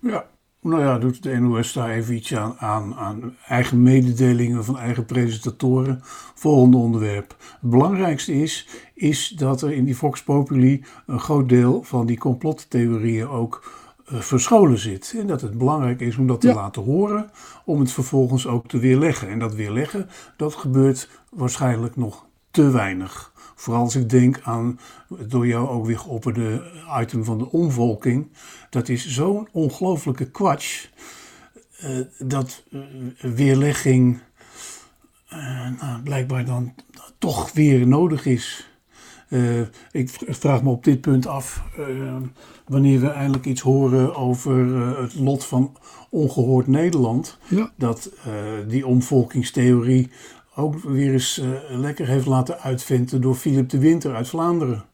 Ja, 0.00 0.30
Nou 0.60 0.80
ja, 0.82 0.98
doet 0.98 1.22
de 1.22 1.38
NOS 1.40 1.72
daar 1.72 1.90
even 1.90 2.14
iets 2.14 2.34
aan, 2.34 2.54
aan, 2.58 2.94
aan 2.94 3.36
eigen 3.46 3.82
mededelingen 3.82 4.64
van 4.64 4.78
eigen 4.78 5.04
presentatoren. 5.04 6.00
Volgende 6.34 6.76
onderwerp. 6.76 7.36
Het 7.60 7.70
belangrijkste 7.70 8.32
is, 8.42 8.68
is 8.94 9.28
dat 9.28 9.62
er 9.62 9.72
in 9.72 9.84
die 9.84 9.96
Vox 9.96 10.22
Populi 10.22 10.84
een 11.06 11.20
groot 11.20 11.48
deel 11.48 11.82
van 11.82 12.06
die 12.06 12.18
complottheorieën 12.18 13.28
ook 13.28 13.72
uh, 14.12 14.20
verscholen 14.20 14.78
zit. 14.78 15.14
En 15.18 15.26
dat 15.26 15.40
het 15.40 15.58
belangrijk 15.58 16.00
is 16.00 16.16
om 16.16 16.26
dat 16.26 16.40
te 16.40 16.46
Ja. 16.48 16.54
laten 16.54 16.82
horen, 16.82 17.30
om 17.64 17.80
het 17.80 17.92
vervolgens 17.92 18.46
ook 18.46 18.68
te 18.68 18.78
weerleggen. 18.78 19.28
En 19.28 19.38
dat 19.38 19.54
weerleggen, 19.54 20.08
dat 20.36 20.54
gebeurt 20.54 21.08
waarschijnlijk 21.30 21.96
nog 21.96 22.26
te 22.52 22.70
weinig. 22.70 23.32
Vooral 23.54 23.82
als 23.82 23.96
ik 23.96 24.08
denk 24.08 24.40
aan 24.42 24.78
het 25.18 25.30
door 25.30 25.46
jou 25.46 25.68
ook 25.68 25.86
weer 25.86 25.98
geopperde 25.98 26.70
item 27.00 27.24
van 27.24 27.38
de 27.38 27.50
omvolking. 27.50 28.32
Dat 28.70 28.88
is 28.88 29.08
zo'n 29.08 29.48
ongelooflijke 29.52 30.30
kwatsch. 30.30 30.86
eh, 31.78 31.90
dat 32.18 32.62
eh, 32.70 32.80
weerlegging 33.20 34.18
eh, 35.28 35.68
nou, 35.80 36.02
blijkbaar 36.02 36.44
dan 36.44 36.74
toch 37.18 37.52
weer 37.52 37.86
nodig 37.86 38.26
is. 38.26 38.70
Ik 39.90 40.10
vraag 40.28 40.62
me 40.62 40.70
op 40.70 40.84
dit 40.84 41.00
punt 41.00 41.26
af 41.26 41.62
wanneer 42.66 43.00
we 43.00 43.08
eindelijk 43.08 43.44
iets 43.44 43.60
horen 43.60 44.14
over 44.14 44.76
het 45.02 45.14
lot 45.14 45.44
van 45.44 45.76
ongehoord 46.10 46.66
Nederland. 46.66 47.38
Ja, 47.48 47.72
Dat 47.76 48.10
die 48.68 48.86
omvolkingstheorie 48.86 50.10
ook 50.54 50.78
weer 50.82 51.12
eens 51.12 51.38
eh, 51.38 51.48
lekker 51.78 52.06
heeft 52.06 52.26
laten 52.26 52.60
uitventen 52.60 53.20
door 53.20 53.34
Philip 53.34 53.68
de 53.68 53.78
Winter 53.78 54.14
uit 54.14 54.28
Vlaanderen. 54.28 54.84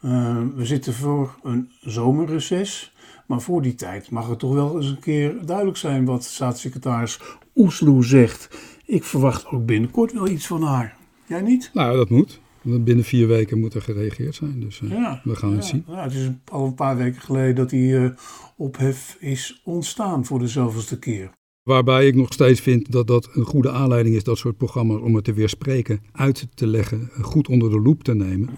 Eh, 0.00 0.36
we 0.54 0.64
zitten 0.66 0.94
voor 0.94 1.38
een 1.42 1.70
zomerreces. 1.80 2.92
Maar 3.26 3.40
voor 3.40 3.62
die 3.62 3.74
tijd 3.74 4.10
mag 4.10 4.28
het 4.28 4.38
toch 4.38 4.52
wel 4.52 4.76
eens 4.76 4.86
een 4.86 4.98
keer 4.98 5.34
duidelijk 5.46 5.76
zijn 5.76 6.04
wat 6.04 6.24
staatssecretaris 6.24 7.20
Oesloe 7.56 8.04
zegt. 8.04 8.48
Ik 8.84 9.04
verwacht 9.04 9.46
ook 9.46 9.66
binnenkort 9.66 10.12
wel 10.12 10.28
iets 10.28 10.46
van 10.46 10.62
haar. 10.62 10.96
Jij 11.26 11.40
niet? 11.40 11.70
nou 11.74 11.96
dat 11.96 12.10
moet. 12.10 12.40
Binnen 12.62 13.04
vier 13.04 13.26
weken 13.26 13.60
moet 13.60 13.74
er 13.74 13.82
gereageerd 13.82 14.34
zijn. 14.34 14.60
Dus 14.60 14.80
eh, 14.80 14.90
Ja. 14.90 15.20
we 15.24 15.36
gaan 15.36 15.52
het 15.52 15.64
zien. 15.64 15.84
ja, 15.88 16.02
het 16.02 16.12
is 16.12 16.28
al 16.50 16.66
een 16.66 16.74
paar 16.74 16.96
weken 16.96 17.20
geleden 17.20 17.54
dat 17.54 17.70
die 17.70 18.12
ophef 18.56 19.16
is 19.20 19.60
ontstaan 19.64 20.24
voor 20.24 20.38
de 20.38 20.48
zoveelste 20.48 20.98
keer. 20.98 21.30
Waarbij 21.62 22.06
ik 22.06 22.14
nog 22.14 22.32
steeds 22.32 22.60
vind 22.60 22.92
dat 22.92 23.06
dat 23.06 23.28
een 23.32 23.44
goede 23.44 23.70
aanleiding 23.70 24.16
is, 24.16 24.24
dat 24.24 24.38
soort 24.38 24.56
programma's, 24.56 25.00
om 25.00 25.14
het 25.14 25.24
te 25.24 25.32
weerspreken, 25.32 26.00
uit 26.12 26.46
te 26.54 26.66
leggen, 26.66 27.10
goed 27.20 27.48
onder 27.48 27.70
de 27.70 27.80
loep 27.80 28.02
te 28.02 28.14
nemen, 28.14 28.50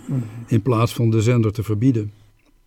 in 0.46 0.62
plaats 0.62 0.92
van 0.92 1.10
de 1.10 1.22
zender 1.22 1.52
te 1.52 1.62
verbieden. 1.62 2.12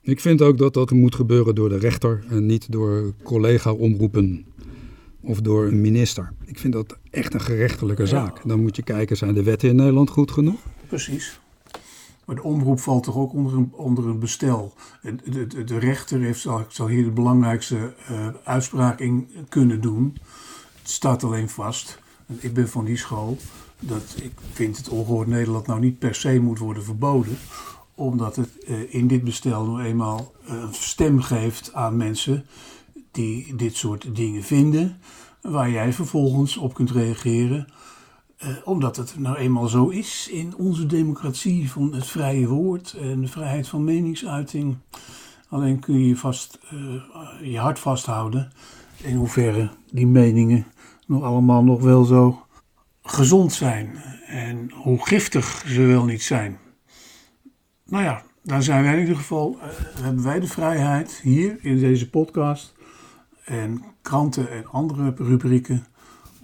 Ik 0.02 0.20
vind 0.20 0.42
ook 0.42 0.58
dat 0.58 0.74
dat 0.74 0.92
moet 0.92 1.16
gebeuren 1.16 1.56
door 1.56 1.70
de 1.70 1.78
rechter 1.78 2.24
en 2.30 2.46
niet 2.46 2.72
door 2.72 3.14
collega-omroepen 3.24 4.46
of 5.22 5.42
door 5.42 5.66
een 5.66 5.82
minister. 5.82 6.34
Ik 6.46 6.60
vind 6.60 6.74
dat 6.74 6.98
echt 7.10 7.34
een 7.34 7.42
gerechtelijke 7.42 8.06
zaak. 8.06 8.48
Dan 8.48 8.62
moet 8.62 8.76
je 8.76 8.84
kijken, 8.84 9.18
zijn 9.18 9.34
de 9.34 9.44
wetten 9.44 9.70
in 9.70 9.76
Nederland 9.76 10.10
goed 10.10 10.32
genoeg? 10.32 10.60
Precies. 10.88 11.40
Maar 12.26 12.36
de 12.36 12.44
omroep 12.44 12.80
valt 12.80 13.04
toch 13.04 13.16
ook 13.16 13.34
onder 13.34 13.54
een, 13.54 13.72
onder 13.72 14.08
een 14.08 14.20
bestel. 14.20 14.74
De, 15.02 15.48
de, 15.48 15.64
de 15.64 15.78
rechter 15.78 16.20
heeft, 16.20 16.40
zal, 16.40 16.66
zal 16.68 16.88
hier 16.88 17.04
de 17.04 17.12
belangrijkste 17.12 17.94
eh, 18.08 18.28
uitspraak 18.44 19.00
in 19.00 19.30
kunnen 19.50 19.82
doen. 19.82 20.18
Het 20.82 20.90
staat 20.90 21.24
alleen 21.24 21.50
vast. 21.50 22.00
En 22.26 22.38
ik 22.40 22.54
ben 22.54 22.70
van 22.70 22.86
die 22.86 22.98
school 22.98 23.38
dat 23.80 24.16
ik 24.22 24.32
vind 24.52 24.78
het 24.78 24.90
ongehoord 24.90 25.28
Nederland 25.28 25.68
nou 25.68 25.80
niet 25.80 26.00
per 26.00 26.16
se 26.16 26.40
moet 26.40 26.60
worden 26.60 26.84
verboden. 26.84 27.38
Omdat 27.96 28.36
het 28.36 28.64
eh, 28.64 28.94
in 28.94 29.08
dit 29.08 29.24
bestel 29.24 29.66
nou 29.66 29.84
eenmaal 29.84 30.34
een 30.46 30.74
stem 30.74 31.22
geeft 31.22 31.74
aan 31.74 31.98
mensen 31.98 32.46
die 33.12 33.56
dit 33.56 33.76
soort 33.76 34.16
dingen 34.16 34.44
vinden. 34.44 34.98
Waar 35.42 35.70
jij 35.70 35.94
vervolgens 35.94 36.58
op 36.58 36.74
kunt 36.74 36.92
reageren. 36.92 37.68
Eh, 38.38 38.50
omdat 38.64 38.96
het 38.96 39.16
nou 39.18 39.38
eenmaal 39.38 39.68
zo 39.68 39.88
is 39.88 40.28
in 40.32 40.56
onze 40.56 40.86
democratie 40.86 41.72
van 41.72 41.94
het 41.94 42.08
vrije 42.08 42.48
woord 42.48 42.94
en 42.94 43.22
de 43.22 43.28
vrijheid 43.28 43.68
van 43.68 43.84
meningsuiting. 43.84 44.78
Alleen 45.50 45.80
kun 45.80 46.00
je 46.08 46.18
vast, 46.18 46.60
eh, 46.70 47.52
je 47.52 47.60
hart 47.60 47.80
vasthouden 47.80 48.52
in 49.04 49.16
hoeverre 49.16 49.70
die 49.92 50.08
meningen 50.08 50.66
nog 51.08 51.24
allemaal 51.24 51.64
nog 51.64 51.82
wel 51.82 52.04
zo 52.04 52.46
gezond 53.04 53.54
zijn 53.54 53.96
en 54.28 54.72
hoe 54.72 55.06
giftig 55.06 55.64
ze 55.68 55.82
wel 55.82 56.06
niet 56.06 56.24
zijn. 56.24 56.58
Nou 57.86 58.04
ja, 58.04 58.24
daar 58.44 58.64
zijn 58.64 58.84
wij 58.84 58.94
in 58.94 59.00
ieder 59.00 59.16
geval, 59.16 59.58
eh, 59.62 59.68
hebben 60.02 60.24
wij 60.24 60.40
de 60.40 60.48
vrijheid 60.48 61.20
hier 61.24 61.58
in 61.62 61.80
deze 61.80 62.10
podcast 62.10 62.76
en 63.46 63.84
kranten 64.02 64.52
en 64.52 64.66
andere 64.68 65.14
rubrieken 65.18 65.86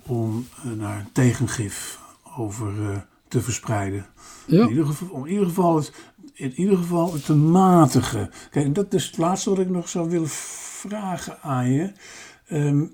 om 0.06 0.48
eh, 0.64 0.80
daar 0.80 1.00
een 1.00 1.12
tegengif 1.12 2.00
over 2.38 2.92
eh, 2.92 2.98
te 3.28 3.42
verspreiden. 3.42 4.06
Ja, 4.48 4.64
In, 4.64 4.70
ieder 4.70 4.86
geval, 4.86 5.08
om 5.08 5.26
in 5.26 5.32
ieder 5.32 5.48
geval 5.48 5.76
het, 5.76 5.92
in 6.34 6.54
ieder 6.60 6.78
geval 6.78 7.14
het 7.14 7.26
te 7.26 7.36
matigen. 7.36 8.30
Kijk, 8.50 8.76
dat 8.76 8.94
is 8.94 9.06
het 9.06 9.18
laatste 9.18 9.50
wat 9.50 9.60
ik 9.60 9.70
nog 9.70 9.90
zou 9.90 10.10
willen 10.10 10.30
vragen 10.30 11.42
aan 11.42 11.72
je. 11.72 11.92
Ehm, 12.48 12.86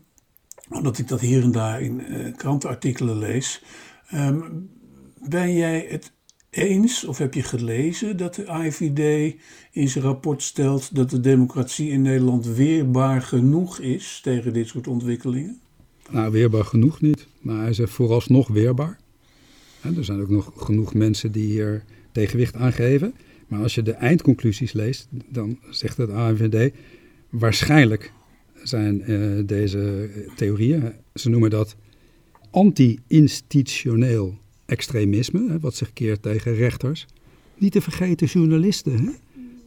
omdat 0.70 0.98
ik 0.98 1.08
dat 1.08 1.20
hier 1.20 1.44
en 1.44 1.52
daar 1.52 1.82
in 1.82 2.06
eh, 2.06 2.36
krantenartikelen 2.36 3.18
lees. 3.18 3.64
Ehm, 4.08 4.40
ben 5.28 5.54
jij 5.54 5.88
het 5.90 6.12
eens 6.50 7.06
of 7.06 7.18
heb 7.18 7.34
je 7.34 7.44
gelezen 7.44 8.18
dat 8.18 8.36
de 8.36 8.48
AIVD 8.48 9.36
in 9.72 9.90
zijn 9.90 10.04
rapport 10.04 10.44
stelt 10.44 10.96
dat 10.96 11.10
de 11.10 11.20
democratie 11.20 11.90
in 11.90 12.02
Nederland 12.02 12.46
weerbaar 12.46 13.22
genoeg 13.22 13.80
is 13.80 14.20
tegen 14.24 14.54
dit 14.54 14.68
soort 14.68 14.88
ontwikkelingen? 14.88 15.62
Nou 16.12 16.32
weerbaar 16.32 16.66
genoeg 16.66 17.02
niet, 17.02 17.28
maar 17.42 17.62
hij 17.62 17.74
zegt 17.74 17.92
vooralsnog 17.92 18.48
weerbaar. 18.48 19.00
Er 19.82 20.04
zijn 20.04 20.22
ook 20.22 20.30
nog 20.30 20.52
genoeg 20.56 20.94
mensen 20.94 21.32
die 21.32 21.46
hier 21.46 21.84
tegenwicht 22.12 22.56
aan 22.56 22.74
geven. 22.74 23.14
Maar 23.48 23.62
als 23.62 23.76
je 23.76 23.82
de 23.82 23.92
eindconclusies 23.92 24.74
leest, 24.74 25.08
dan 25.30 25.60
zegt 25.70 25.98
het 25.98 26.10
AIVD... 26.10 26.74
waarschijnlijk 27.30 28.12
zijn 28.64 29.02
eh, 29.02 29.20
deze 29.46 30.10
theorieën, 30.36 30.94
ze 31.14 31.30
noemen 31.30 31.50
dat 31.50 31.76
anti-institutioneel 32.52 34.38
extremisme... 34.66 35.50
Hè, 35.50 35.60
wat 35.60 35.76
zich 35.76 35.94
keert 35.94 36.22
tegen 36.22 36.56
rechters. 36.56 37.06
Niet 37.58 37.72
te 37.72 37.82
vergeten 37.82 38.28
journalisten. 38.28 39.06
Hè? 39.06 39.12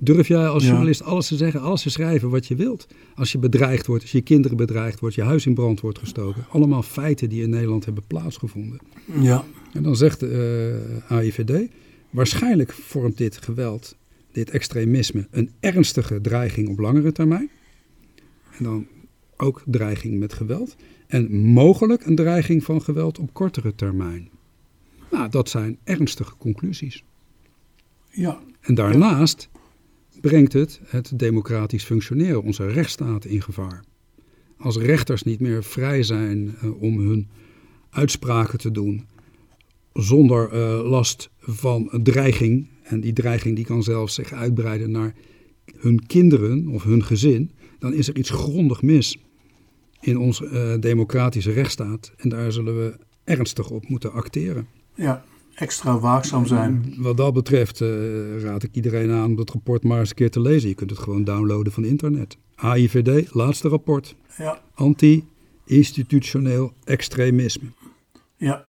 Durf 0.02 0.28
jij 0.28 0.46
als 0.48 0.62
Ja. 0.62 0.68
journalist 0.68 1.02
alles 1.02 1.26
te 1.28 1.36
zeggen, 1.36 1.60
alles 1.60 1.82
te 1.82 1.90
schrijven 1.90 2.30
wat 2.30 2.46
je 2.46 2.54
wilt? 2.54 2.86
Als 3.14 3.32
je 3.32 3.38
bedreigd 3.38 3.86
wordt, 3.86 4.02
als 4.02 4.12
je 4.12 4.20
kinderen 4.20 4.56
bedreigd 4.56 5.00
wordt, 5.00 5.14
je 5.14 5.22
huis 5.22 5.46
in 5.46 5.54
brand 5.54 5.80
wordt 5.80 5.98
gestoken. 5.98 6.46
Allemaal 6.48 6.82
feiten 6.82 7.28
die 7.28 7.42
in 7.42 7.50
Nederland 7.50 7.84
hebben 7.84 8.04
plaatsgevonden. 8.06 8.78
Ja, 9.20 9.44
En 9.72 9.82
dan 9.82 9.96
zegt 9.96 10.20
de 10.20 10.80
eh, 11.08 11.16
AIVD, 11.16 11.68
waarschijnlijk 12.10 12.72
vormt 12.72 13.16
dit 13.18 13.36
geweld, 13.36 13.96
dit 14.32 14.50
extremisme, 14.50 15.26
een 15.30 15.50
ernstige 15.60 16.20
dreiging 16.20 16.68
op 16.68 16.78
langere 16.78 17.12
termijn. 17.12 17.50
En 18.58 18.64
dan 18.64 18.86
ook 19.36 19.62
dreiging 19.66 20.18
met 20.18 20.32
geweld. 20.32 20.76
En 21.06 21.32
mogelijk 21.36 22.06
een 22.06 22.14
dreiging 22.14 22.64
van 22.64 22.82
geweld 22.82 23.18
op 23.18 23.32
kortere 23.34 23.74
termijn. 23.74 24.28
Nou, 25.10 25.28
dat 25.30 25.48
zijn 25.48 25.78
ernstige 25.84 26.36
conclusies. 26.38 27.04
ja, 28.10 28.38
En 28.60 28.74
daarnaast 28.74 29.48
brengt 30.20 30.52
het 30.52 30.80
het 30.87 31.18
democratisch 31.18 31.85
functioneren, 31.85 32.42
onze 32.42 32.66
rechtsstaat 32.66 33.24
in 33.24 33.42
gevaar. 33.42 33.85
Als 34.56 34.76
rechters 34.76 35.22
niet 35.22 35.40
meer 35.40 35.64
vrij 35.64 36.02
zijn 36.02 36.54
eh, 36.61 36.83
om 36.83 36.98
hun 36.98 37.28
uitspraken 37.90 38.59
te 38.59 38.70
doen 38.70 39.06
zonder 39.92 40.50
eh, 40.52 40.90
last 40.90 41.30
van 41.38 42.00
dreiging, 42.02 42.66
en 42.83 43.00
die 43.00 43.12
dreiging 43.12 43.56
die 43.56 43.64
kan 43.64 43.83
zelfs 43.83 44.14
zich 44.14 44.33
uitbreiden 44.33 44.90
naar 44.90 45.14
hun 45.76 46.06
kinderen 46.06 46.68
of 46.68 46.83
hun 46.83 47.04
gezin, 47.04 47.50
dan 47.78 47.92
is 47.92 48.09
er 48.09 48.16
iets 48.16 48.30
grondig 48.30 48.83
mis 48.83 49.18
in 50.00 50.18
onze 50.18 50.46
eh, 50.46 50.80
democratische 50.80 51.52
rechtsstaat. 51.52 52.12
En 52.16 52.28
daar 52.28 52.52
zullen 52.52 52.76
we 52.76 52.98
ernstig 53.24 53.70
op 53.70 53.88
moeten 53.88 54.12
acteren. 54.12 54.66
ja. 54.94 55.24
Extra 55.61 55.99
waakzaam 55.99 56.46
zijn. 56.46 56.94
Wat 56.99 57.16
dat 57.16 57.33
betreft 57.33 57.81
eh, 57.81 57.88
raad 58.42 58.62
ik 58.62 58.75
iedereen 58.75 59.11
aan 59.11 59.25
om 59.25 59.37
dat 59.37 59.51
rapport 59.51 59.85
maar 59.85 59.99
eens 59.99 60.09
een 60.09 60.14
keer 60.14 60.31
te 60.31 60.40
lezen. 60.40 60.68
Je 60.68 60.75
kunt 60.75 60.90
het 60.90 60.99
gewoon 60.99 61.25
downloaden 61.25 61.73
van 61.73 61.85
internet. 61.85 62.37
AIVD, 62.55 63.35
laatste 63.35 63.68
rapport. 63.68 64.14
Ja, 64.38 64.62
Anti-institutioneel 64.75 66.73
extremisme. 66.85 67.68
ja, 68.37 68.64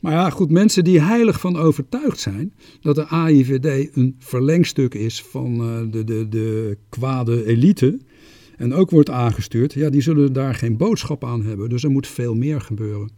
Maar 0.00 0.12
ja, 0.12 0.30
goed, 0.30 0.50
mensen 0.50 0.84
die 0.84 1.00
heilig 1.00 1.40
van 1.40 1.56
overtuigd 1.56 2.18
zijn 2.20 2.54
dat 2.80 2.94
de 2.94 3.06
AIVD 3.06 3.96
een 3.96 4.16
verlengstuk 4.18 4.94
is 4.94 5.22
van 5.22 5.60
eh, 5.60 5.80
de, 5.92 6.04
de, 6.04 6.28
de 6.28 6.78
kwade 6.88 7.46
elite 7.46 7.98
en 8.56 8.74
ook 8.74 8.90
wordt 8.90 9.10
aangestuurd, 9.10 9.72
ja, 9.72 9.90
die 9.90 10.00
zullen 10.00 10.32
daar 10.32 10.54
geen 10.54 10.76
boodschap 10.76 11.24
aan 11.24 11.42
hebben. 11.44 11.68
Dus 11.68 11.84
er 11.84 11.90
moet 11.90 12.06
veel 12.06 12.34
meer 12.34 12.60
gebeuren. 12.60 13.10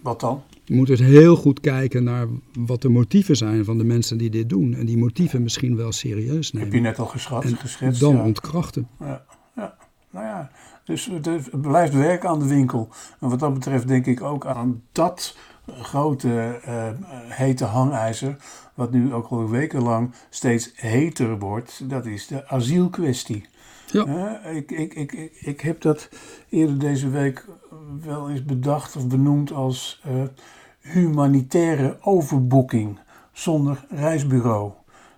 wat 0.00 0.20
dan? 0.20 0.42
Je 0.64 0.74
moet 0.74 0.86
dus 0.86 1.00
heel 1.00 1.36
goed 1.36 1.60
kijken 1.60 2.04
naar 2.04 2.26
wat 2.58 2.82
de 2.82 2.88
motieven 2.88 3.36
zijn 3.36 3.64
van 3.64 3.78
de 3.78 3.84
mensen 3.84 4.18
die 4.18 4.30
dit 4.30 4.48
doen. 4.48 4.74
En 4.74 4.86
die 4.86 4.96
motieven 4.98 5.42
misschien 5.42 5.76
wel 5.76 5.92
serieus 5.92 6.52
Heb 6.52 6.60
je 6.62 6.66
nemen. 6.66 6.82
net 6.82 6.98
al 6.98 7.06
geschat, 7.06 7.44
En 7.44 7.56
geschetst. 7.56 8.00
dan 8.00 8.16
ja. 8.16 8.24
ontkrachten. 8.24 8.88
Ja, 9.00 9.24
ja. 9.56 9.76
Nou 10.10 10.26
ja, 10.26 10.50
Dus 10.84 11.08
er 11.52 11.58
blijft 11.60 11.94
werk 11.94 12.24
aan 12.24 12.38
de 12.38 12.46
winkel. 12.46 12.88
En 13.20 13.28
wat 13.28 13.38
dat 13.40 13.54
betreft 13.54 13.88
denk 13.88 14.06
ik 14.06 14.22
ook 14.22 14.46
aan 14.46 14.82
dat 14.92 15.36
grote 15.66 16.60
uh, 16.68 16.88
hete 17.28 17.64
hangijzer, 17.64 18.36
wat 18.74 18.90
nu 18.90 19.14
ook 19.14 19.26
al 19.26 19.48
wekenlang 19.48 20.14
steeds 20.30 20.72
heter 20.74 21.38
wordt, 21.38 21.90
dat 21.90 22.06
is 22.06 22.26
de 22.26 22.48
asielkwestie. 22.48 23.46
Ja. 23.86 24.40
ik, 24.40 24.70
ik, 24.70 24.94
ik, 24.94 25.12
ik, 25.12 25.32
ik 25.40 25.60
heb 25.60 25.80
dat 25.80 26.08
eerder 26.48 26.78
deze 26.78 27.08
week 27.08 27.46
wel 28.02 28.30
eens 28.30 28.44
bedacht 28.44 28.96
of 28.96 29.08
benoemd 29.08 29.52
als 29.52 30.02
uh, 30.08 30.22
humanitaire 30.80 31.98
overboeking 32.00 32.98
zonder 33.32 33.84
reisbureau. 33.88 34.72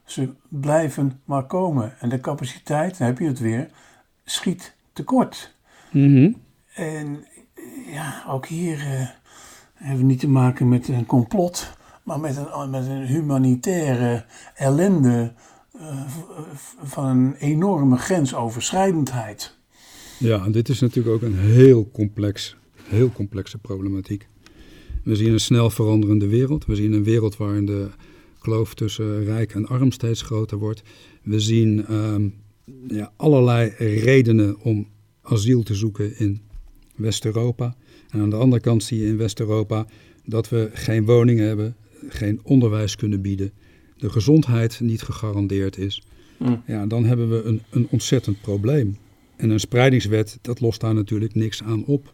Ze 0.05 0.33
blijven 0.49 1.21
maar 1.25 1.47
komen 1.47 1.95
en 2.01 2.09
de 2.09 2.21
capaciteit, 2.21 2.99
dan 2.99 3.07
heb 3.07 3.19
je 3.19 3.27
het 3.27 3.39
weer, 3.39 3.71
schiet 4.25 4.75
tekort. 4.93 5.55
Mm 5.91 6.37
En 6.75 7.25
ja, 7.87 8.25
ook 8.29 8.47
hier 8.47 8.79
uh, 8.79 9.09
hebben 9.77 10.07
niet 10.07 10.21
te 10.21 10.29
maken 10.29 10.69
met 10.69 10.89
een 10.89 11.07
complot, 11.07 11.73
maar 12.03 12.21
met 12.21 12.37
een, 12.37 12.71
met 12.71 12.87
een 12.87 13.07
humanitaire 13.07 14.25
ellende 14.55 15.33
uh, 15.77 16.01
van 16.83 17.07
een 17.07 17.35
enorme 17.35 17.97
grensoverschrijdendheid. 17.97 19.57
Ja, 20.19 20.45
en 20.45 20.53
dit 20.53 20.69
is 20.69 20.81
natuurlijk 20.81 21.15
ook 21.15 21.23
een 21.23 21.39
heel 21.39 21.91
complex, 21.93 22.57
heel 22.83 23.13
complexe 23.13 23.59
problematiek. 23.59 24.29
We 25.05 25.17
zien 25.17 25.33
een 25.33 25.41
snel 25.41 25.71
veranderende 25.71 26.27
wereld. 26.29 26.67
We 26.67 26.75
zien 26.75 26.93
een 26.93 27.05
wereld 27.05 27.37
waarin 27.37 27.67
de 27.67 27.89
kloof 28.39 28.75
tussen 28.75 29.25
rijk 29.25 29.55
en 29.55 29.67
arm 29.67 29.91
steeds 29.93 30.23
groter 30.23 30.59
wordt. 30.59 30.83
We 31.23 31.41
zien 31.41 31.95
um, 31.95 32.35
ja, 32.89 33.13
allerlei 33.17 33.69
redenen 33.79 34.61
om 34.61 34.87
asiel 35.23 35.63
te 35.63 35.75
zoeken 35.75 36.19
in 36.19 36.41
West-Europa. 36.95 37.77
En 38.17 38.23
aan 38.23 38.31
de 38.31 38.37
andere 38.37 38.63
kant 38.63 38.83
zie 38.83 39.01
je 39.01 39.07
in 39.07 39.17
West-Europa 39.17 39.87
dat 40.25 40.49
we 40.49 40.71
geen 40.73 41.05
woningen 41.05 41.47
hebben, 41.47 41.77
geen 42.09 42.41
onderwijs 42.43 42.97
kunnen 42.97 43.21
bieden, 43.21 43.53
de 43.97 44.11
gezondheid 44.11 44.81
niet 44.81 45.03
gegarandeerd 45.03 45.79
is. 45.79 46.03
Mm. 46.37 46.63
Ja, 46.67 46.87
dan 46.87 47.05
hebben 47.05 47.31
we 47.31 47.43
een, 47.43 47.63
een 47.71 47.87
ontzettend 47.91 48.41
probleem. 48.41 48.97
En 49.37 49.51
een 49.51 49.61
spreidingswet, 49.61 50.39
dat 50.43 50.61
lost 50.61 50.81
daar 50.81 50.95
natuurlijk 50.95 51.35
niks 51.35 51.63
aan 51.63 51.85
op. 51.85 52.13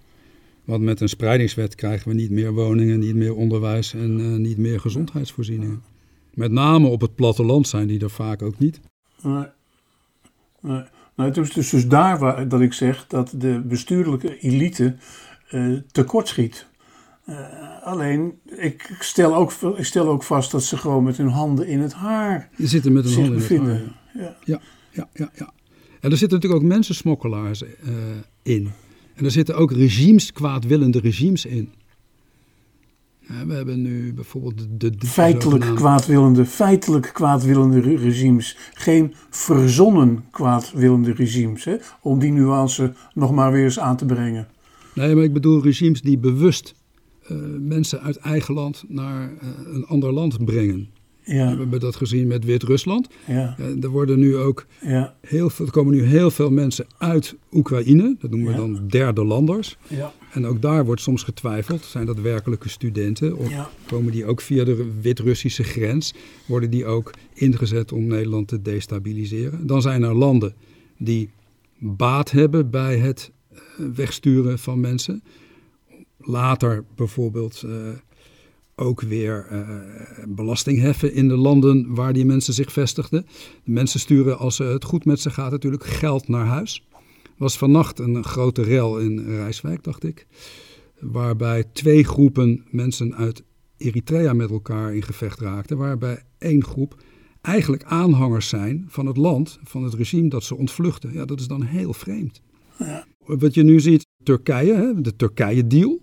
Want 0.65 0.83
met 0.83 1.01
een 1.01 1.09
spreidingswet 1.09 1.75
krijgen 1.75 2.09
we 2.09 2.15
niet 2.15 2.31
meer 2.31 2.53
woningen, 2.53 2.99
niet 2.99 3.15
meer 3.15 3.35
onderwijs 3.35 3.95
en 3.95 4.19
uh, 4.19 4.37
niet 4.37 4.59
meer 4.59 4.81
gezondheidsvoorzieningen. 4.81 5.83
Met 6.35 6.53
name 6.53 6.88
op 6.88 7.01
het 7.01 7.15
platteland 7.15 7.69
zijn 7.69 7.87
die 7.87 8.01
er 8.01 8.11
vaak 8.11 8.43
ook 8.43 8.59
niet. 8.59 8.81
Nee. 9.23 9.47
nee. 10.61 10.83
Nou, 11.17 11.29
het 11.29 11.37
is 11.37 11.53
dus, 11.53 11.71
dus 11.71 11.88
daar 11.88 12.19
waar, 12.19 12.49
dat 12.49 12.61
ik 12.61 12.73
zeg 12.73 13.07
dat 13.07 13.35
de 13.37 13.62
bestuurlijke 13.65 14.38
elite 14.38 14.97
uh, 15.53 15.79
tekortschiet. 15.93 16.67
Uh, 17.29 17.37
alleen, 17.83 18.38
ik 18.57 18.97
stel, 19.01 19.35
ook, 19.35 19.53
ik 19.53 19.85
stel 19.85 20.09
ook 20.09 20.23
vast 20.23 20.51
dat 20.51 20.62
ze 20.65 20.77
gewoon 20.77 21.05
met 21.05 21.17
hun 21.17 21.29
handen 21.29 21.67
in 21.67 21.81
het 21.81 21.93
haar 21.93 22.49
Je 22.57 22.67
zitten 22.67 22.93
met 22.93 23.05
hun 23.05 23.15
handen 23.15 23.35
bevinden. 23.35 23.75
in 23.75 23.83
het 23.83 23.93
haar. 24.12 24.23
Ja. 24.23 24.37
Ja, 24.45 24.61
ja, 24.91 25.09
ja, 25.12 25.31
ja. 25.35 25.53
En 26.01 26.11
er 26.11 26.17
zitten 26.17 26.38
natuurlijk 26.38 26.62
ook 26.62 26.69
mensensmokkelaars 26.69 27.62
uh, 27.62 27.69
in. 28.43 28.71
En 29.15 29.25
er 29.25 29.31
zitten 29.31 29.57
ook 29.57 29.73
regimes, 29.73 30.33
kwaadwillende 30.33 31.01
regimes 31.01 31.45
in. 31.45 31.73
Ja, 33.21 33.47
we 33.47 33.55
hebben 33.55 33.83
nu 33.83 34.12
bijvoorbeeld 34.15 34.67
de... 34.71 34.91
de, 34.97 35.07
feitelijk, 35.07 35.75
kwaadwillende, 35.75 36.45
feitelijk 36.45 37.11
kwaadwillende 37.12 37.81
regimes. 37.81 38.57
Geen 38.75 39.15
verzonnen 39.31 40.25
kwaadwillende 40.31 41.12
regimes. 41.12 41.65
Hè? 41.65 41.77
Om 42.01 42.19
die 42.19 42.33
nuance 42.33 42.93
nog 43.15 43.33
maar 43.33 43.53
weer 43.53 43.65
eens 43.65 43.79
aan 43.79 43.97
te 43.97 44.07
brengen. 44.07 44.49
Nee, 44.94 45.14
maar 45.14 45.24
ik 45.24 45.33
bedoel 45.33 45.62
regimes 45.62 46.02
die 46.02 46.18
bewust 46.18 46.74
uh, 47.31 47.38
mensen 47.61 48.00
uit 48.00 48.16
eigen 48.16 48.55
land 48.55 48.85
naar 48.88 49.33
uh, 49.42 49.48
een 49.74 49.87
ander 49.87 50.12
land 50.12 50.44
brengen. 50.44 50.88
Ja. 51.24 51.52
We 51.52 51.59
hebben 51.59 51.81
dat 51.81 51.96
gezien 51.96 52.26
met 52.26 52.44
Wit-Rusland. 52.44 53.09
Ja. 53.26 53.57
Uh, 53.61 53.83
er, 53.83 53.88
worden 53.88 54.18
nu 54.18 54.37
ook 54.37 54.66
ja. 54.81 55.16
heel 55.20 55.50
veel, 55.50 55.66
er 55.66 55.72
komen 55.72 55.94
nu 55.94 56.02
heel 56.02 56.31
veel 56.31 56.50
mensen 56.50 56.87
uit 56.98 57.37
Oekraïne. 57.52 58.16
Dat 58.18 58.31
noemen 58.31 58.52
we 58.52 58.57
dan 58.57 58.88
derde 58.88 59.24
landers. 59.24 59.76
Ja. 59.88 60.12
En 60.33 60.46
ook 60.46 60.62
daar 60.62 60.85
wordt 60.85 61.00
soms 61.00 61.22
getwijfeld. 61.22 61.85
Zijn 61.85 62.07
dat 62.07 62.20
werkelijke 62.20 62.68
studenten? 62.68 63.37
Of 63.37 63.70
komen 63.87 64.12
die 64.12 64.26
ook 64.26 64.40
via 64.40 64.64
de 64.64 64.90
Wit-Russische 65.00 65.62
grens? 65.62 66.14
Worden 66.46 66.70
die 66.70 66.87
ook 66.87 67.11
ingezet 67.35 67.92
om 67.92 68.07
Nederland 68.07 68.48
te 68.48 68.62
destabiliseren? 68.62 69.66
Dan 69.66 69.83
zijn 69.83 70.02
er 70.02 70.14
landen 70.14 70.55
die 70.98 71.31
baat 71.78 72.31
hebben 72.31 72.70
bij 72.70 72.98
het 72.98 73.31
wegsturen 73.95 74.59
van 74.59 74.81
mensen. 74.81 75.23
Later 76.19 76.85
bijvoorbeeld... 76.95 77.62
Uh, 77.67 77.88
ook 78.75 79.01
weer 79.01 79.47
uh, 79.53 79.69
belasting 80.29 80.81
heffen 80.81 81.15
in 81.15 81.29
de 81.29 81.37
landen 81.37 81.95
waar 81.95 82.12
die 82.12 82.25
mensen 82.25 82.55
zich 82.55 82.73
vestigden. 82.73 83.27
De 83.65 83.71
mensen 83.71 84.01
sturen, 84.01 84.38
als 84.38 84.59
het 84.59 84.85
goed 84.85 85.05
met 85.05 85.21
ze 85.21 85.31
gaat, 85.31 85.51
natuurlijk 85.51 85.85
geld 85.85 86.29
naar 86.29 86.47
huis. 86.47 86.87
was 87.37 87.59
vannacht 87.59 87.99
een 87.99 88.25
grote 88.25 88.62
rel 88.62 88.99
in 88.99 89.25
Rijswijk, 89.27 89.85
dacht 89.85 90.05
ik. 90.05 90.27
Waarbij 91.01 91.65
twee 91.73 92.05
groepen 92.05 92.65
mensen 92.71 93.15
uit 93.15 93.43
Eritrea 93.77 94.33
met 94.33 94.51
elkaar 94.51 94.95
in 94.95 95.03
gevecht 95.03 95.41
raakten. 95.41 95.77
Waarbij 95.77 96.23
één 96.38 96.65
groep 96.65 97.03
eigenlijk 97.41 97.85
aanhangers 97.85 98.49
zijn 98.49 98.85
van 98.88 99.07
het 99.07 99.17
land, 99.17 99.59
van 99.65 99.83
het 99.83 99.95
regime 99.95 100.29
dat 100.29 100.45
ze 100.45 100.57
ontvluchten. 100.57 101.12
Ja, 101.12 101.25
dat 101.25 101.41
is 101.41 101.47
dan 101.47 101.62
heel 101.62 101.93
vreemd. 101.93 102.43
Ja. 102.79 103.07
Wat 103.25 103.55
je 103.55 103.63
nu 103.63 103.81
ziet, 103.81 104.07
Turkije, 104.23 104.95
de 105.01 105.17
Turkije-deal 105.17 106.01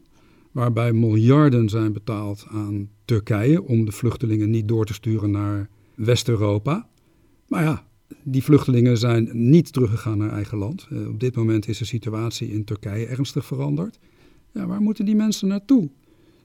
waarbij 0.52 0.94
miljarden 0.94 1.70
zijn 1.70 1.94
betaald 1.94 2.46
aan 2.50 2.90
Turkije 3.06 3.64
om 3.64 3.86
de 3.86 3.92
vluchtelingen 3.92 4.50
niet 4.50 4.68
door 4.68 4.86
te 4.86 4.94
sturen 4.94 5.32
naar 5.32 5.70
West-Europa. 5.96 6.88
Maar 7.48 7.64
ja, 7.64 7.88
die 8.24 8.44
vluchtelingen 8.44 8.98
zijn 8.98 9.30
niet 9.34 9.74
teruggegaan 9.74 10.18
naar 10.18 10.32
eigen 10.32 10.58
land. 10.58 10.88
Uh, 10.92 11.08
op 11.08 11.20
dit 11.20 11.36
moment 11.36 11.68
is 11.68 11.78
de 11.78 11.86
situatie 11.86 12.52
in 12.52 12.64
Turkije 12.64 13.06
ernstig 13.06 13.46
veranderd. 13.46 14.00
Ja, 14.52 14.68
waar 14.68 14.82
moeten 14.82 15.06
die 15.06 15.16
mensen 15.16 15.48
naartoe? 15.48 15.90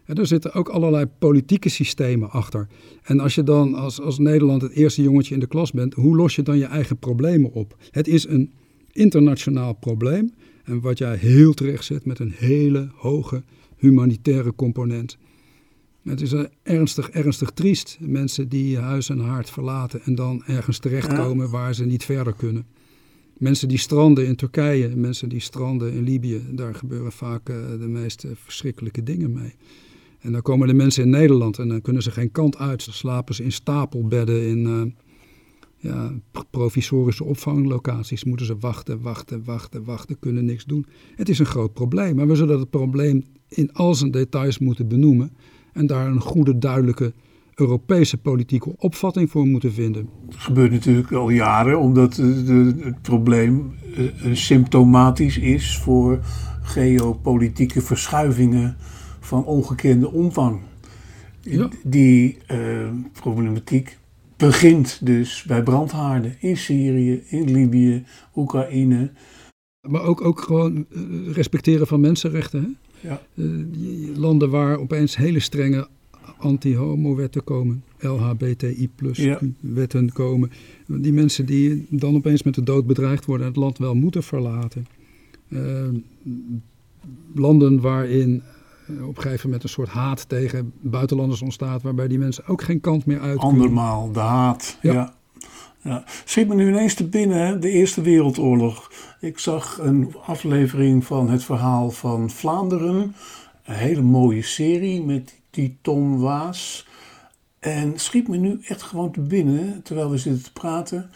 En 0.04 0.14
er 0.14 0.26
zitten 0.26 0.52
ook 0.52 0.68
allerlei 0.68 1.06
politieke 1.18 1.68
systemen 1.68 2.30
achter. 2.30 2.68
En 3.02 3.20
als 3.20 3.34
je 3.34 3.42
dan 3.42 3.74
als, 3.74 4.00
als 4.00 4.18
Nederland 4.18 4.62
het 4.62 4.72
eerste 4.72 5.02
jongetje 5.02 5.34
in 5.34 5.40
de 5.40 5.46
klas 5.46 5.72
bent, 5.72 5.94
hoe 5.94 6.16
los 6.16 6.34
je 6.36 6.42
dan 6.42 6.58
je 6.58 6.64
eigen 6.64 6.96
problemen 6.96 7.52
op? 7.52 7.76
Het 7.90 8.08
is 8.08 8.26
een 8.26 8.52
internationaal 8.92 9.72
probleem. 9.72 10.32
En 10.64 10.80
wat 10.80 10.98
jij 10.98 11.16
heel 11.16 11.54
terecht 11.54 11.84
zet 11.84 12.04
met 12.04 12.18
een 12.18 12.32
hele 12.36 12.88
hoge 12.94 13.42
humanitaire 13.76 14.54
component. 14.54 15.18
Het 16.02 16.20
is 16.20 16.34
ernstig, 16.62 17.10
ernstig 17.10 17.50
triest. 17.50 17.98
Mensen 18.00 18.48
die 18.48 18.78
huis 18.78 19.08
en 19.08 19.18
haard 19.18 19.50
verlaten 19.50 20.00
en 20.02 20.14
dan 20.14 20.42
ergens 20.46 20.78
terechtkomen 20.78 21.50
waar 21.50 21.74
ze 21.74 21.84
niet 21.84 22.04
verder 22.04 22.34
kunnen. 22.34 22.66
Mensen 23.38 23.68
die 23.68 23.78
stranden 23.78 24.26
in 24.26 24.36
Turkije, 24.36 24.96
mensen 24.96 25.28
die 25.28 25.40
stranden 25.40 25.92
in 25.92 26.02
Libië, 26.02 26.42
daar 26.50 26.74
gebeuren 26.74 27.12
vaak 27.12 27.48
uh, 27.48 27.56
de 27.78 27.88
meest 27.88 28.26
verschrikkelijke 28.34 29.02
dingen 29.02 29.32
mee. 29.32 29.54
En 30.20 30.32
dan 30.32 30.42
komen 30.42 30.68
de 30.68 30.74
mensen 30.74 31.02
in 31.02 31.10
Nederland 31.10 31.58
en 31.58 31.68
dan 31.68 31.80
kunnen 31.80 32.02
ze 32.02 32.10
geen 32.10 32.30
kant 32.30 32.56
uit. 32.56 32.84
Dan 32.84 32.94
slapen 32.94 33.34
ze 33.34 33.44
in 33.44 33.52
stapelbedden 33.52 34.48
in 34.48 34.66
uh, 34.66 34.82
ja, 35.84 36.12
provisorische 36.50 37.24
opvanglocaties. 37.24 38.24
Moeten 38.24 38.46
ze 38.46 38.56
wachten, 38.60 39.00
wachten, 39.00 39.44
wachten, 39.44 39.84
wachten, 39.84 40.18
kunnen 40.18 40.44
niks 40.44 40.64
doen. 40.64 40.86
Het 41.16 41.28
is 41.28 41.38
een 41.38 41.46
groot 41.46 41.72
probleem, 41.72 42.16
maar 42.16 42.26
we 42.26 42.36
zullen 42.36 42.58
het 42.58 42.70
probleem 42.70 43.24
in 43.48 43.72
al 43.72 43.94
zijn 43.94 44.10
details 44.10 44.58
moeten 44.58 44.88
benoemen 44.88 45.32
en 45.72 45.86
daar 45.86 46.06
een 46.06 46.20
goede, 46.20 46.58
duidelijke 46.58 47.12
Europese 47.54 48.18
politieke 48.18 48.74
opvatting 48.76 49.30
voor 49.30 49.46
moeten 49.46 49.72
vinden. 49.72 50.08
Dat 50.26 50.38
gebeurt 50.38 50.70
natuurlijk 50.70 51.12
al 51.12 51.30
jaren, 51.30 51.78
omdat 51.78 52.16
het 52.16 53.02
probleem 53.02 53.74
uh, 53.98 54.34
symptomatisch 54.34 55.38
is 55.38 55.78
voor 55.78 56.18
geopolitieke 56.62 57.80
verschuivingen 57.80 58.76
van 59.20 59.44
ongekende 59.44 60.10
omvang. 60.10 60.60
Ja. 61.40 61.68
Die 61.82 62.38
uh, 62.50 62.58
problematiek 63.12 63.98
begint 64.46 65.06
dus 65.06 65.42
bij 65.42 65.62
brandhaarden 65.62 66.36
in 66.40 66.56
Syrië, 66.56 67.22
in 67.26 67.52
Libië, 67.52 68.04
Oekraïne. 68.34 69.10
Maar 69.88 70.02
ook, 70.02 70.24
ook 70.24 70.40
gewoon 70.40 70.86
respecteren 71.32 71.86
van 71.86 72.00
mensenrechten. 72.00 72.62
Hè? 72.62 72.68
Ja. 73.08 73.22
Uh, 73.34 74.16
landen 74.16 74.50
waar 74.50 74.78
opeens 74.78 75.16
hele 75.16 75.40
strenge 75.40 75.88
anti-homo-wetten 76.38 77.44
komen, 77.44 77.84
LHBTI-plus-wetten 77.98 80.12
komen. 80.12 80.50
Die 80.86 81.12
mensen 81.12 81.46
die 81.46 81.86
dan 81.90 82.14
opeens 82.14 82.42
met 82.42 82.54
de 82.54 82.62
dood 82.62 82.86
bedreigd 82.86 83.24
worden 83.24 83.46
en 83.46 83.52
het 83.52 83.62
land 83.62 83.78
wel 83.78 83.94
moeten 83.94 84.22
verlaten. 84.22 84.86
Uh, 85.48 85.88
landen 87.34 87.80
waarin 87.80 88.42
eh, 88.42 88.48
op 88.88 89.16
een 89.16 89.22
gegeven 89.22 89.44
moment 89.44 89.62
een 89.62 89.68
soort 89.68 89.88
haat 89.88 90.28
tegen 90.28 90.72
buitenlanders 90.80 91.42
ontstaat, 91.42 91.82
waarbij 91.82 92.08
die 92.08 92.18
mensen 92.18 92.46
ook 92.46 92.62
geen 92.62 92.80
kant 92.80 93.06
meer 93.06 93.20
uit. 93.20 93.38
Andermaal, 93.38 94.12
de 94.12 94.20
haat. 94.20 94.78
Ja. 94.80 95.14
Ja. 95.84 96.04
Schiet 96.24 96.48
me 96.48 96.54
nu 96.54 96.68
ineens 96.68 96.94
te 96.94 97.08
binnen, 97.08 97.60
de 97.60 97.70
Eerste 97.70 98.00
Wereldoorlog. 98.00 98.90
Ik 99.20 99.38
zag 99.38 99.78
een 99.78 100.14
aflevering 100.26 101.04
van 101.04 101.30
het 101.30 101.44
verhaal 101.44 101.90
van 101.90 102.30
Vlaanderen. 102.30 103.14
Een 103.64 103.74
hele 103.74 104.02
mooie 104.02 104.42
serie 104.42 105.02
met 105.02 105.34
die 105.50 105.76
Tom 105.80 106.18
Waas. 106.18 106.86
En 107.58 107.98
schiet 107.98 108.28
me 108.28 108.36
nu 108.36 108.58
echt 108.62 108.82
gewoon 108.82 109.12
te 109.12 109.20
binnen, 109.20 109.82
terwijl 109.82 110.10
we 110.10 110.18
zitten 110.18 110.42
te 110.42 110.52
praten, 110.52 111.10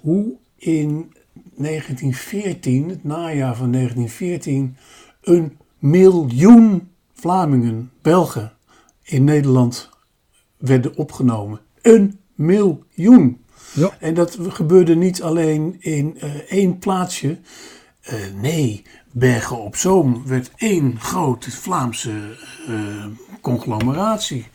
hoe 0.00 0.32
in 0.56 1.12
1914, 1.54 2.88
het 2.88 3.04
najaar 3.04 3.56
van 3.56 3.72
1914, 3.72 4.76
een 5.20 5.58
miljoen 5.78 6.88
Vlamingen, 7.24 7.90
Belgen 8.02 8.52
in 9.02 9.24
Nederland 9.24 9.88
werden 10.56 10.96
opgenomen. 10.96 11.60
Een 11.82 12.18
miljoen. 12.34 13.44
Ja. 13.74 13.96
En 14.00 14.14
dat 14.14 14.36
gebeurde 14.40 14.94
niet 14.94 15.22
alleen 15.22 15.76
in 15.80 16.16
uh, 16.16 16.34
één 16.34 16.78
plaatsje. 16.78 17.38
Uh, 18.12 18.14
nee, 18.40 18.84
Bergen 19.16 19.58
op 19.58 19.76
Zoom 19.76 20.22
werd 20.26 20.50
één 20.56 21.00
grote 21.00 21.50
Vlaamse 21.50 22.10
uh, 22.68 23.04
conglomeratie. 23.40 24.46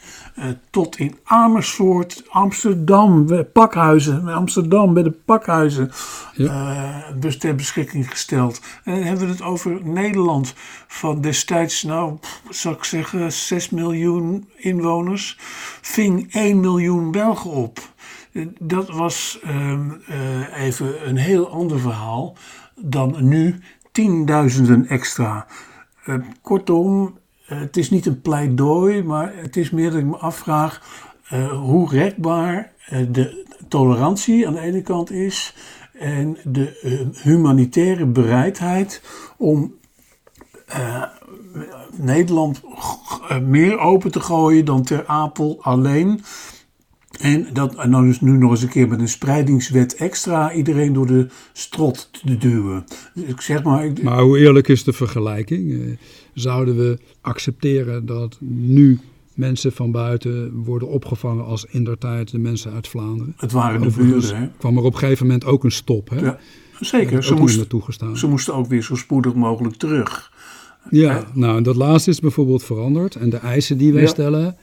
tot 0.69 0.98
in 0.98 1.17
Amersfoort, 1.24 2.24
Amsterdam, 2.30 3.28
Pakhuizen, 3.54 4.28
Amsterdam 4.28 4.93
bij 4.93 5.04
de 5.04 5.12
Pakhuizen 5.12 5.91
ja. 6.34 7.04
ter 7.39 7.56
beschikking 7.56 8.10
gesteld. 8.10 8.62
En 8.84 8.93
dan 8.93 9.04
hebben 9.04 9.26
we 9.26 9.32
het 9.32 9.41
over 9.41 9.80
Nederland 9.84 10.54
van 10.88 11.22
destijds, 11.22 11.84
nou, 11.84 12.17
zou 12.50 12.76
ik 12.76 12.84
zeggen, 12.84 13.32
6 13.32 13.69
miljoen 13.69 14.50
inwoners, 14.56 15.38
ving 15.82 16.34
1 16.34 16.60
miljoen 16.60 17.12
Belgen 17.12 17.52
op. 17.52 17.80
Dat 18.60 18.89
was 18.89 19.39
uh, 19.45 19.80
even 20.56 21.08
een 21.08 21.17
heel 21.17 21.50
ander 21.50 21.80
verhaal 21.80 22.36
dan 22.76 23.15
nu 23.19 23.60
tienduizenden 23.91 24.88
extra. 24.88 25.47
Uh, 26.06 26.15
kortom, 26.41 27.17
uh, 27.49 27.60
het 27.60 27.78
is 27.78 27.89
niet 27.89 28.06
een 28.06 28.21
pleidooi, 28.21 29.04
maar 29.04 29.36
het 29.36 29.58
is 29.58 29.69
meer 29.69 29.89
dat 29.91 29.99
ik 29.99 30.06
me 30.06 30.17
afvraag 30.17 31.08
hoe 31.62 31.89
rekbaar 31.89 32.71
de 33.12 33.45
tolerantie 33.67 34.47
aan 34.47 34.54
de 34.54 34.60
ene 34.60 34.82
kant 34.82 35.12
is 35.12 35.56
en 35.93 36.38
de 36.43 37.12
humanitaire 37.23 38.06
bereidheid 38.06 39.02
om 39.38 39.73
Nederland 41.95 42.62
meer 43.41 43.80
open 43.80 44.12
te 44.12 44.19
gooien 44.19 44.65
dan 44.65 44.84
Ter 44.84 45.06
Apel 45.08 45.58
alleen. 45.62 46.21
En 47.19 47.47
dat 47.53 47.75
en 47.75 47.91
dan 47.91 48.05
dus 48.05 48.21
nu 48.21 48.38
nog 48.38 48.51
eens 48.51 48.62
een 48.62 48.69
keer 48.69 48.88
met 48.88 48.99
een 48.99 49.10
spreidingswet 49.10 49.95
extra 49.95 50.53
iedereen 50.53 50.93
door 50.93 51.08
de 51.08 51.27
strot 51.53 52.10
te 52.25 52.38
duwen. 52.38 52.84
Ik 53.13 53.41
zeg 53.41 53.63
maar, 53.63 53.86
ik, 53.86 54.03
maar 54.03 54.21
hoe 54.21 54.39
eerlijk 54.39 54.67
is 54.67 54.84
de 54.84 54.93
vergelijking? 54.93 55.71
Eh, 55.71 55.97
zouden 56.34 56.77
we 56.77 56.97
accepteren 57.21 58.05
dat 58.05 58.38
nu 58.41 58.99
mensen 59.34 59.71
van 59.71 59.91
buiten 59.91 60.53
worden 60.53 60.88
opgevangen 60.88 61.45
als 61.45 61.65
in 61.69 61.84
der 61.84 61.97
tijd 61.97 62.32
de 62.32 62.39
mensen 62.39 62.71
uit 62.71 62.88
Vlaanderen? 62.88 63.34
Het 63.38 63.51
waren 63.51 63.82
de 63.82 63.91
buren. 63.97 64.38
Hè? 64.38 64.47
kwam 64.58 64.77
er 64.77 64.84
op 64.84 64.93
een 64.93 64.99
gegeven 64.99 65.25
moment 65.25 65.45
ook 65.45 65.63
een 65.63 65.71
stop. 65.71 66.10
Hè? 66.10 66.19
Ja, 66.19 66.39
zeker. 66.79 67.23
Ze 67.23 67.34
moesten, 67.34 67.67
ze 68.17 68.27
moesten 68.27 68.53
ook 68.53 68.67
weer 68.67 68.84
zo 68.84 68.95
spoedig 68.95 69.34
mogelijk 69.34 69.75
terug. 69.75 70.32
Ja, 70.89 71.23
nou, 71.34 71.62
dat 71.62 71.75
laatste 71.75 72.10
is 72.10 72.19
bijvoorbeeld 72.19 72.63
veranderd. 72.63 73.15
En 73.15 73.29
de 73.29 73.38
eisen 73.38 73.77
die 73.77 73.93
wij 73.93 74.01
Ja. 74.01 74.08
stellen 74.08 74.58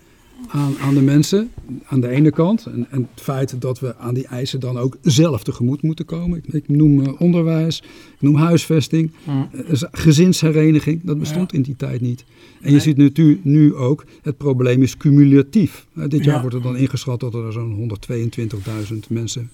aan, 0.49 0.79
aan 0.79 0.95
de 0.95 1.03
mensen, 1.03 1.51
aan 1.87 2.01
de 2.01 2.09
ene 2.09 2.31
kant. 2.31 2.67
En, 2.67 2.87
en 2.91 3.09
het 3.15 3.23
feit 3.23 3.61
dat 3.61 3.81
we 3.81 3.97
aan 3.97 4.15
die 4.15 4.27
eisen 4.27 4.61
dan 4.61 4.79
ook 4.79 4.97
zelf 5.03 5.43
tegemoet 5.45 5.83
moeten 5.83 6.05
komen. 6.05 6.39
Ik, 6.39 6.55
ik 6.55 6.69
noem 6.69 7.03
eh, 7.03 7.21
onderwijs, 7.21 7.83
ik 8.15 8.21
noem 8.21 8.35
huisvesting, 8.37 9.11
eh, 9.27 9.83
gezinshereniging. 9.91 11.01
Dat 11.05 11.19
bestond 11.19 11.53
in 11.53 11.63
die 11.63 11.77
tijd 11.77 12.01
niet. 12.01 12.25
En 12.61 12.73
je 12.73 12.81
ziet 12.81 12.97
nu, 12.97 13.41
nu 13.43 13.75
ook, 13.75 14.05
het 14.23 14.37
probleem 14.37 14.83
is 14.83 14.97
cumulatief. 14.97 15.87
Eh, 15.95 16.09
dit 16.09 16.25
jaar 16.25 16.35
Ja. 16.35 16.41
wordt 16.41 16.57
er 16.57 16.63
dan 16.63 16.77
ingeschat 16.77 17.21
dat 17.21 17.35
er 17.35 17.53
zo'n 17.53 17.75
122.000 17.75 19.09
mensen 19.09 19.51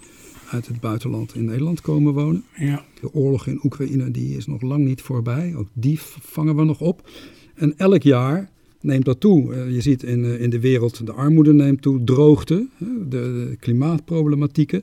uit 0.50 0.66
het 0.66 0.80
buitenland 0.80 1.34
in 1.34 1.44
Nederland 1.44 1.80
komen 1.80 2.12
wonen. 2.12 2.44
Ja. 2.56 2.84
De 3.00 3.14
oorlog 3.14 3.46
in 3.46 3.60
Oekraïne 3.64 4.10
die 4.10 4.36
is 4.36 4.46
nog 4.46 4.62
lang 4.62 4.84
niet 4.84 5.00
voorbij. 5.02 5.54
Ook 5.56 5.68
die 5.72 5.98
vangen 6.20 6.56
we 6.56 6.64
nog 6.64 6.80
op. 6.80 7.08
En 7.54 7.78
elk 7.78 8.02
jaar 8.02 8.50
neemt 8.82 9.04
dat 9.04 9.20
toe. 9.20 9.54
Eh, 9.54 9.74
je 9.74 9.80
ziet 9.80 10.02
in, 10.02 10.24
eh, 10.24 10.40
in 10.40 10.50
de 10.50 10.60
wereld 10.60 11.06
de 11.06 11.12
armoede 11.12 11.52
neemt 11.52 11.82
toe, 11.82 12.04
droogte, 12.04 12.66
de, 12.78 13.06
de 13.08 13.56
klimaatproblematieken. 13.60 14.82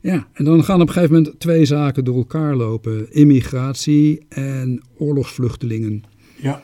Ja, 0.00 0.28
en 0.32 0.44
dan 0.44 0.64
gaan 0.64 0.80
op 0.80 0.86
een 0.86 0.92
gegeven 0.92 1.14
moment 1.14 1.40
twee 1.40 1.64
zaken 1.64 2.04
door 2.04 2.16
elkaar 2.16 2.56
lopen. 2.56 3.12
Immigratie 3.12 4.20
en 4.28 4.82
oorlogsvluchtelingen. 4.98 6.02
Ja. 6.36 6.62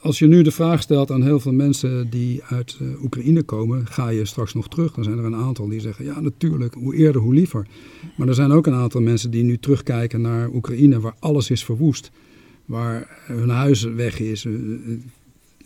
Als 0.00 0.18
je 0.18 0.26
nu 0.26 0.42
de 0.42 0.50
vraag 0.50 0.82
stelt 0.82 1.10
aan 1.10 1.22
heel 1.22 1.40
veel 1.40 1.52
mensen 1.52 2.10
die 2.10 2.42
uit 2.44 2.78
eh, 2.80 3.02
Oekraïne 3.02 3.42
komen, 3.42 3.86
ga 3.86 4.08
je 4.08 4.24
straks 4.24 4.54
nog 4.54 4.68
terug? 4.68 4.94
Dan 4.94 5.04
zijn 5.04 5.18
er 5.18 5.24
een 5.24 5.34
aantal 5.34 5.68
die 5.68 5.80
zeggen, 5.80 6.04
ja 6.04 6.20
natuurlijk, 6.20 6.74
hoe 6.74 6.94
eerder 6.94 7.20
hoe 7.20 7.34
liever. 7.34 7.66
Maar 8.16 8.28
er 8.28 8.34
zijn 8.34 8.50
ook 8.50 8.66
een 8.66 8.74
aantal 8.74 9.00
mensen 9.00 9.30
die 9.30 9.42
nu 9.42 9.58
terugkijken 9.58 10.20
naar 10.20 10.48
Oekraïne, 10.48 11.00
waar 11.00 11.14
alles 11.18 11.50
is 11.50 11.64
verwoest. 11.64 12.10
Waar 12.64 13.20
hun 13.26 13.48
huis 13.48 13.82
weg 13.82 14.20
is. 14.20 14.46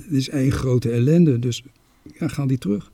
Het 0.04 0.12
is 0.12 0.28
één 0.28 0.50
grote 0.52 0.90
ellende, 0.90 1.38
dus 1.38 1.64
ja, 2.18 2.28
gaan 2.28 2.48
die 2.48 2.58
terug. 2.58 2.90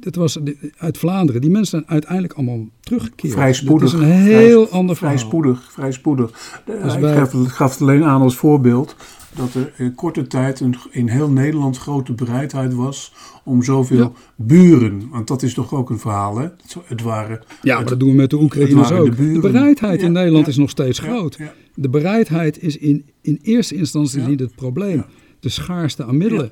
Dat 0.00 0.14
was 0.14 0.38
de- 0.42 0.72
uit 0.76 0.98
Vlaanderen. 0.98 1.40
Die 1.40 1.50
mensen 1.50 1.70
zijn 1.78 1.90
uiteindelijk 1.90 2.32
allemaal 2.32 2.66
teruggekeerd. 2.80 3.32
Vrij 3.32 3.52
spoedig. 3.52 3.90
Dat 3.90 4.00
is 4.00 4.06
een 4.06 4.12
heel 4.12 4.66
Vrij- 4.66 4.78
ander 4.78 4.96
Vrij 4.96 5.10
verhaal. 5.10 5.28
spoedig, 5.28 5.72
vrij 5.72 5.92
spoedig. 5.92 6.60
De- 6.66 6.80
Dus 6.82 6.94
ik 6.94 7.00
wij- 7.00 7.26
gaf, 7.46 7.72
het 7.72 7.80
alleen 7.82 8.04
aan 8.04 8.20
als 8.20 8.36
voorbeeld 8.36 8.96
dat 9.36 9.54
er 9.54 9.72
in 9.76 9.94
korte 9.94 10.26
tijd 10.26 10.60
een, 10.60 10.74
in 10.90 11.08
heel 11.08 11.30
Nederland 11.30 11.78
grote 11.78 12.12
bereidheid 12.12 12.74
was 12.74 13.12
om 13.44 13.62
zoveel 13.62 13.98
Ja. 13.98 14.12
buren, 14.36 15.08
want 15.10 15.28
dat 15.28 15.42
is 15.42 15.54
toch 15.54 15.74
ook 15.74 15.90
een 15.90 15.98
verhaal, 15.98 16.38
hè? 16.38 16.48
Het- 16.86 17.02
waren, 17.02 17.40
Ja, 17.62 17.70
maar 17.72 17.78
het- 17.78 17.88
dat 17.88 18.00
doen 18.00 18.10
we 18.10 18.14
met 18.16 18.30
de 18.30 18.40
Oekraïners 18.40 18.88
de 18.88 18.94
ook. 18.94 19.04
De, 19.04 19.10
buren. 19.22 19.40
bereidheid 19.40 20.02
in 20.02 20.12
Nederland 20.12 20.44
ja. 20.44 20.50
is 20.50 20.56
nog 20.56 20.70
steeds 20.70 20.98
groot. 20.98 21.38
De 21.74 21.88
bereidheid 21.88 22.62
is 22.62 22.76
in, 22.76 23.04
in 23.20 23.38
eerste 23.42 23.74
instantie 23.74 24.20
niet 24.22 24.40
het 24.40 24.54
probleem. 24.54 25.04
De 25.40 25.48
schaarste 25.48 26.04
aan 26.04 26.16
middelen. 26.16 26.50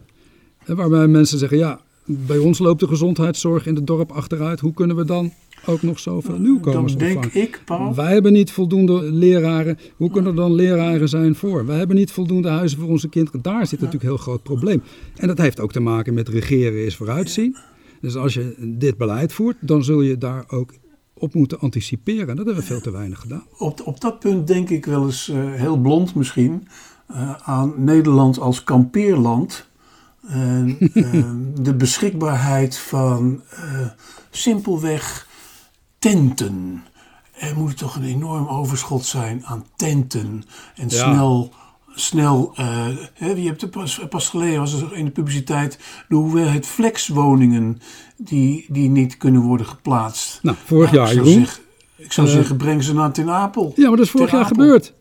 En 0.65 0.77
waarbij 0.77 1.07
mensen 1.07 1.39
zeggen, 1.39 1.59
ja, 1.59 1.81
bij 2.05 2.39
ons 2.39 2.59
loopt 2.59 2.81
de 2.81 2.87
gezondheidszorg 2.87 3.67
in 3.67 3.75
het 3.75 3.87
dorp 3.87 4.13
achteruit. 4.13 4.61
Hoe 4.61 4.75
kunnen 4.75 4.97
we 4.97 5.05
dan 5.05 5.33
ook 5.67 5.83
nog 5.83 5.99
zoveel 5.99 6.39
nieuwkomers 6.39 6.97
Dan 6.97 7.09
denk 7.09 7.25
ik, 7.25 7.63
Paul, 7.65 7.95
Wij 7.95 8.13
hebben 8.13 8.33
niet 8.33 8.51
voldoende 8.51 9.13
leraren. 9.13 9.79
Hoe 9.97 10.11
kunnen 10.11 10.31
er 10.31 10.37
dan 10.37 10.55
leraren 10.55 11.09
zijn 11.09 11.35
voor? 11.35 11.67
Wij 11.67 11.79
hebben 11.79 11.97
niet 11.97 12.11
voldoende 12.11 12.49
huizen 12.49 12.79
voor 12.79 12.89
onze 12.89 13.09
kinderen. 13.09 13.43
Daar 13.43 13.67
zit 13.67 13.81
natuurlijk 13.81 14.03
een 14.03 14.09
heel 14.09 14.19
groot 14.19 14.43
probleem. 14.43 14.83
En 15.17 15.29
dat 15.29 15.39
heeft 15.39 15.61
ook 15.61 15.73
te 15.73 15.81
maken 15.81 16.15
met 16.15 16.29
regeren 16.29 16.85
is 16.85 16.97
vooruitzien. 16.97 17.57
Dus 18.01 18.17
als 18.17 18.35
je 18.35 18.55
dit 18.79 18.97
beleid 18.97 19.33
voert, 19.33 19.57
dan 19.61 19.85
zul 19.85 20.01
je 20.01 20.19
daar 20.19 20.45
ook 20.49 20.73
op 21.15 21.35
moeten 21.35 21.59
anticiperen. 21.59 22.29
En 22.29 22.37
dat 22.37 22.47
hebben 22.47 22.65
we 22.65 22.71
veel 22.71 22.81
te 22.81 22.91
weinig 22.91 23.21
gedaan. 23.21 23.45
op, 23.59 23.81
op 23.85 24.01
dat 24.01 24.19
punt 24.19 24.47
denk 24.47 24.71
ik 24.71 24.87
wel 24.87 25.05
eens 25.05 25.29
eh, 25.29 25.53
heel 25.53 25.77
blond 25.77 26.15
misschien 26.15 26.69
aan 27.45 27.73
Nederland 27.77 28.39
als 28.41 28.65
kampeerland. 28.65 29.67
En, 30.29 30.77
eh, 30.95 31.25
de 31.63 31.75
beschikbaarheid 31.75 32.79
van 32.79 33.43
eh, 33.51 33.61
simpelweg 34.31 35.27
tenten. 35.99 36.83
Er 37.39 37.57
moet 37.57 37.79
toch 37.79 37.97
een 37.97 38.05
enorm 38.05 38.47
overschot 38.47 39.05
zijn 39.05 39.43
aan 39.47 39.65
tenten. 39.77 40.45
En 40.75 40.89
Ja. 40.89 41.13
snel, 41.13 41.53
snel 41.95 42.53
eh, 42.57 42.87
hè, 43.15 43.31
je 43.31 43.47
hebt 43.47 43.71
pas, 43.71 44.01
pas 44.09 44.29
geleden 44.29 44.59
was 44.61 44.81
er 44.83 44.95
in 44.95 45.05
de 45.05 45.11
publiciteit 45.11 45.79
de 46.09 46.15
hoeveelheid 46.15 46.67
flexwoningen 46.67 47.81
die, 48.17 48.67
die 48.69 48.89
niet 48.89 49.17
kunnen 49.17 49.41
worden 49.41 49.67
geplaatst. 49.67 50.39
Nou, 50.43 50.57
vorig 50.65 50.91
Ja, 50.91 50.97
jaar, 50.97 51.09
ik 51.09 51.15
zou 51.15 51.29
Jeroen. 51.29 51.47
ik 51.97 52.13
zou 52.13 52.27
Eh, 52.27 52.33
zeggen, 52.33 52.57
breng 52.57 52.83
ze 52.83 52.95
naar 52.95 53.13
Ten 53.13 53.31
Apel. 53.31 53.73
Ja, 53.77 53.89
maar 53.89 53.97
dat 53.97 54.07
is 54.07 54.11
vorig 54.13 54.31
jaar 54.31 54.45
gebeurd. 54.45 54.93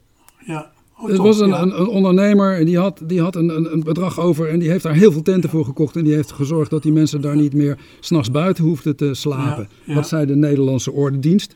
Ja. 0.45 0.73
Oh, 0.99 1.09
Er 1.09 1.15
toch? 1.15 1.25
was 1.25 1.39
een, 1.39 1.47
Ja. 1.47 1.61
een, 1.61 1.79
een 1.79 1.87
ondernemer 1.87 2.57
en 2.57 2.65
die 2.65 2.77
had, 2.77 3.01
die 3.05 3.21
had 3.21 3.35
een, 3.35 3.49
een, 3.55 3.73
een 3.73 3.83
bedrag 3.83 4.19
over 4.19 4.49
en 4.49 4.59
die 4.59 4.69
heeft 4.69 4.83
daar 4.83 4.93
heel 4.93 5.11
veel 5.11 5.21
tenten 5.21 5.49
voor 5.49 5.65
gekocht. 5.65 5.95
En 5.95 6.03
die 6.03 6.13
heeft 6.13 6.31
gezorgd 6.31 6.69
dat 6.69 6.83
die 6.83 6.91
mensen 6.91 7.21
daar 7.21 7.35
niet 7.35 7.53
meer 7.53 7.77
s'nachts 7.99 8.31
buiten 8.31 8.63
hoefden 8.63 8.95
te 8.95 9.13
slapen. 9.13 9.67
Ja, 9.69 9.77
ja. 9.85 9.93
Wat 9.95 10.07
zei 10.07 10.25
de 10.25 10.35
Nederlandse 10.35 10.91
ordendienst? 10.91 11.55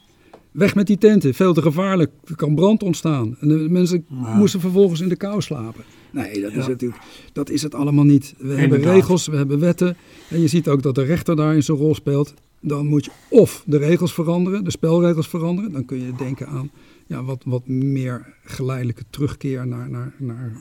Weg 0.51 0.75
met 0.75 0.87
die 0.87 0.97
tenten, 0.97 1.33
veel 1.33 1.53
te 1.53 1.61
gevaarlijk, 1.61 2.11
er 2.25 2.35
kan 2.35 2.55
brand 2.55 2.83
ontstaan. 2.83 3.35
En 3.39 3.47
de 3.47 3.55
mensen 3.69 4.05
moesten 4.35 4.59
vervolgens 4.59 5.01
in 5.01 5.09
de 5.09 5.15
kou 5.15 5.41
slapen. 5.41 5.83
Nee, 6.11 6.41
dat 6.41 6.51
is, 6.53 6.67
natuurlijk, 6.67 7.01
dat 7.33 7.49
is 7.49 7.61
het 7.61 7.75
allemaal 7.75 8.03
niet. 8.03 8.33
We 8.37 8.53
hebben 8.53 8.81
regels, 8.81 9.27
we 9.27 9.35
hebben 9.35 9.59
wetten. 9.59 9.97
En 10.29 10.41
je 10.41 10.47
ziet 10.47 10.67
ook 10.67 10.81
dat 10.81 10.95
de 10.95 11.03
rechter 11.03 11.35
daarin 11.35 11.63
zijn 11.63 11.77
rol 11.77 11.95
speelt. 11.95 12.33
Dan 12.61 12.87
moet 12.87 13.05
je 13.05 13.11
of 13.29 13.63
de 13.65 13.77
regels 13.77 14.13
veranderen, 14.13 14.63
de 14.63 14.71
spelregels 14.71 15.27
veranderen. 15.27 15.71
Dan 15.71 15.85
kun 15.85 15.97
je 16.05 16.11
denken 16.17 16.47
aan 16.47 16.69
ja, 17.09 17.23
wat, 17.23 17.43
wat 17.45 17.67
meer 17.67 18.33
geleidelijke 18.43 19.03
terugkeer 19.09 19.67
naar, 19.67 19.89
naar, 19.89 20.13
naar, 20.17 20.51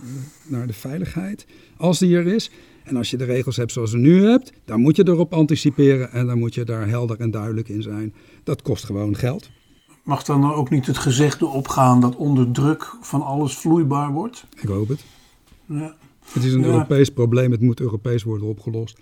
naar 0.47 0.67
de 0.67 0.73
veiligheid, 0.73 1.47
als 1.77 1.99
die 1.99 2.17
er 2.17 2.27
is. 2.27 2.51
En 2.85 2.97
als 2.97 3.11
je 3.11 3.17
de 3.17 3.25
regels 3.25 3.57
hebt 3.57 3.73
zoals 3.73 3.91
je 3.91 3.97
nu 3.97 4.25
hebt, 4.25 4.53
dan 4.65 4.81
moet 4.81 4.97
je 4.97 5.09
erop 5.09 5.33
anticiperen 5.33 6.13
en 6.13 6.27
dan 6.27 6.39
moet 6.39 6.55
je 6.55 6.65
daar 6.65 6.89
helder 6.89 7.21
en 7.21 7.31
duidelijk 7.31 7.69
in 7.69 7.83
zijn. 7.83 8.15
Dat 8.45 8.63
kost 8.63 8.85
gewoon 8.85 9.17
geld. 9.17 9.51
Mag 10.03 10.23
dan 10.23 10.53
ook 10.53 10.71
niet 10.71 10.87
het 10.87 10.99
gezegde 10.99 11.47
opgaan 11.47 12.01
dat 12.01 12.17
onder 12.17 12.51
druk 12.51 12.97
van 13.01 13.23
alles 13.23 13.57
vloeibaar 13.57 14.13
wordt? 14.13 14.47
Ik 14.61 14.69
hoop 14.69 14.89
het. 14.89 15.05
Ja. 15.67 15.97
Het 16.33 16.45
is 16.45 16.53
een 16.53 16.61
Ja. 16.61 16.67
Europees 16.67 17.11
probleem, 17.11 17.51
het 17.51 17.61
moet 17.61 17.81
Europees 17.81 18.23
worden 18.23 18.49
opgelost. 18.49 18.99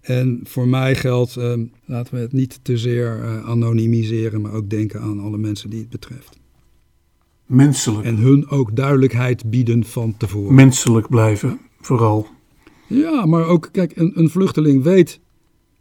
En 0.00 0.40
voor 0.44 0.68
mij 0.68 0.94
geldt, 0.94 1.36
eh, 1.36 1.52
laten 1.84 2.14
we 2.14 2.20
het 2.20 2.32
niet 2.32 2.60
te 2.62 2.76
zeer 2.76 3.22
eh, 3.22 3.48
anonimiseren, 3.48 4.40
maar 4.40 4.52
ook 4.52 4.70
denken 4.70 5.00
aan 5.00 5.20
alle 5.20 5.38
mensen 5.38 5.70
die 5.70 5.80
het 5.80 5.90
betreft. 5.90 6.42
Menselijk. 7.46 8.04
En 8.04 8.16
hun 8.16 8.48
ook 8.48 8.76
duidelijkheid 8.76 9.50
bieden 9.50 9.84
van 9.84 10.16
tevoren. 10.16 10.54
Menselijk 10.54 11.08
blijven, 11.08 11.60
vooral. 11.80 12.26
Ja, 12.86 13.26
maar 13.26 13.46
ook, 13.46 13.68
kijk, 13.72 13.96
een, 13.96 14.12
een 14.14 14.30
vluchteling 14.30 14.82
weet 14.82 15.20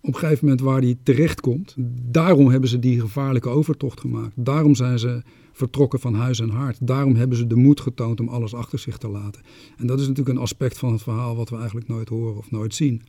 op 0.01 0.13
een 0.13 0.19
gegeven 0.19 0.45
moment 0.45 0.61
waar 0.61 0.81
hij 0.81 0.97
terechtkomt. 1.03 1.75
Daarom 2.11 2.49
hebben 2.49 2.69
ze 2.69 2.79
die 2.79 2.99
gevaarlijke 2.99 3.49
overtocht 3.49 3.99
gemaakt. 3.99 4.31
Daarom 4.35 4.75
zijn 4.75 4.99
ze 4.99 5.21
vertrokken 5.51 5.99
van 5.99 6.13
huis 6.13 6.39
en 6.39 6.49
hart. 6.49 6.77
Daarom 6.81 7.15
hebben 7.15 7.37
ze 7.37 7.47
de 7.47 7.55
moed 7.55 7.79
getoond 7.79 8.19
om 8.19 8.27
alles 8.27 8.53
achter 8.53 8.79
zich 8.79 8.97
te 8.97 9.07
laten. 9.07 9.41
En 9.77 9.87
dat 9.87 9.99
is 9.99 10.07
natuurlijk 10.07 10.35
een 10.35 10.43
aspect 10.43 10.77
van 10.77 10.91
het 10.91 11.01
verhaal 11.01 11.35
wat 11.35 11.49
we 11.49 11.55
eigenlijk 11.55 11.87
nooit 11.87 12.09
horen 12.09 12.37
of 12.37 12.51
nooit 12.51 12.75
zien. 12.75 13.01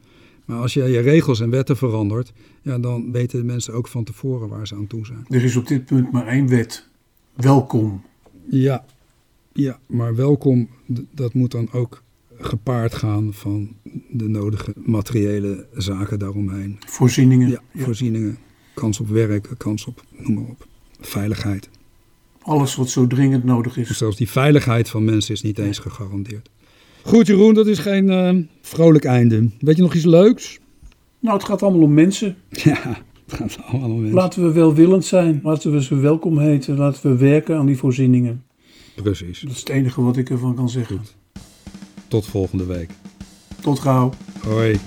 Maar 0.45 0.59
als 0.59 0.75
je 0.75 0.83
je 0.83 1.01
regels 1.01 1.41
en 1.41 1.51
wetten 1.51 1.77
verandert, 1.77 2.33
ja, 2.63 2.79
dan 2.79 3.13
weten 3.13 3.39
de 3.39 3.45
mensen 3.45 3.75
ook 3.75 3.89
van 3.89 4.05
tevoren 4.05 4.49
waar 4.49 4.67
ze 4.67 4.75
aan 4.75 4.87
toe 4.87 5.07
zijn. 5.07 5.25
Er 5.29 5.45
is 5.45 5.57
op 5.57 5.67
dit 5.67 5.85
punt 5.85 6.13
maar 6.13 6.27
één 6.27 6.49
wet. 6.49 6.89
Welkom. 7.35 8.03
Ja, 8.49 8.85
ja 9.53 9.79
maar 9.87 10.15
welkom, 10.15 10.69
dat 11.11 11.35
moet 11.35 11.51
dan 11.51 11.69
ook 11.73 12.03
gepaard 12.39 12.95
gaan 12.95 13.33
van 13.33 13.77
de 14.11 14.29
nodige 14.29 14.73
materiële 14.77 15.67
zaken 15.75 16.19
daaromheen. 16.19 16.79
Voorzieningen. 16.87 17.49
Ja, 17.49 17.61
voorzieningen, 17.75 18.39
kans 18.75 19.01
op 19.01 19.09
werk, 19.09 19.49
kans 19.57 19.87
op, 19.87 20.03
noem 20.11 20.35
maar 20.35 20.51
op, 20.51 20.67
veiligheid. 21.01 21.69
Alles 22.43 22.75
wat 22.75 22.91
zo 22.91 23.07
dringend 23.07 23.45
nodig 23.45 23.77
is. 23.77 23.97
zelfs 23.97 24.17
die 24.17 24.31
veiligheid 24.31 24.89
van 24.89 25.05
mensen 25.05 25.35
is 25.35 25.43
niet 25.43 25.59
eens 25.59 25.79
gegarandeerd. 25.79 26.51
Goed 27.03 27.27
Jeroen, 27.27 27.55
dat 27.55 27.67
is 27.67 27.79
geen 27.79 28.11
eh, 28.11 28.37
vrolijk 28.61 29.05
einde. 29.05 29.51
Weet 29.59 29.77
je 29.77 29.83
nog 29.83 29.95
iets 29.95 30.05
leuks? 30.05 30.61
Nou, 31.19 31.37
het 31.37 31.47
gaat 31.47 31.63
allemaal 31.63 31.83
om 31.83 31.95
mensen. 31.95 32.37
Ja, 32.51 33.03
het 33.27 33.53
gaat 33.53 33.59
allemaal 33.67 33.91
om 33.91 33.97
mensen. 33.97 34.15
Laten 34.15 34.43
we 34.47 34.53
welwillend 34.53 35.05
zijn. 35.05 35.41
Laten 35.43 35.73
we 35.73 35.83
ze 35.83 35.97
welkom 35.97 36.39
heten. 36.39 36.77
Laten 36.77 37.11
we 37.11 37.17
werken 37.17 37.57
aan 37.57 37.67
die 37.67 37.77
voorzieningen. 37.77 38.45
Precies. 39.03 39.41
Dat 39.41 39.51
is 39.51 39.59
het 39.59 39.69
enige 39.69 40.03
wat 40.03 40.17
ik 40.17 40.31
ervan 40.31 40.55
kan 40.55 40.69
zeggen. 40.69 41.01
Tot 42.09 42.27
volgende 42.27 42.65
week. 42.67 42.91
Tot 43.61 43.79
gauw. 43.79 44.13
Hoi. 44.43 44.79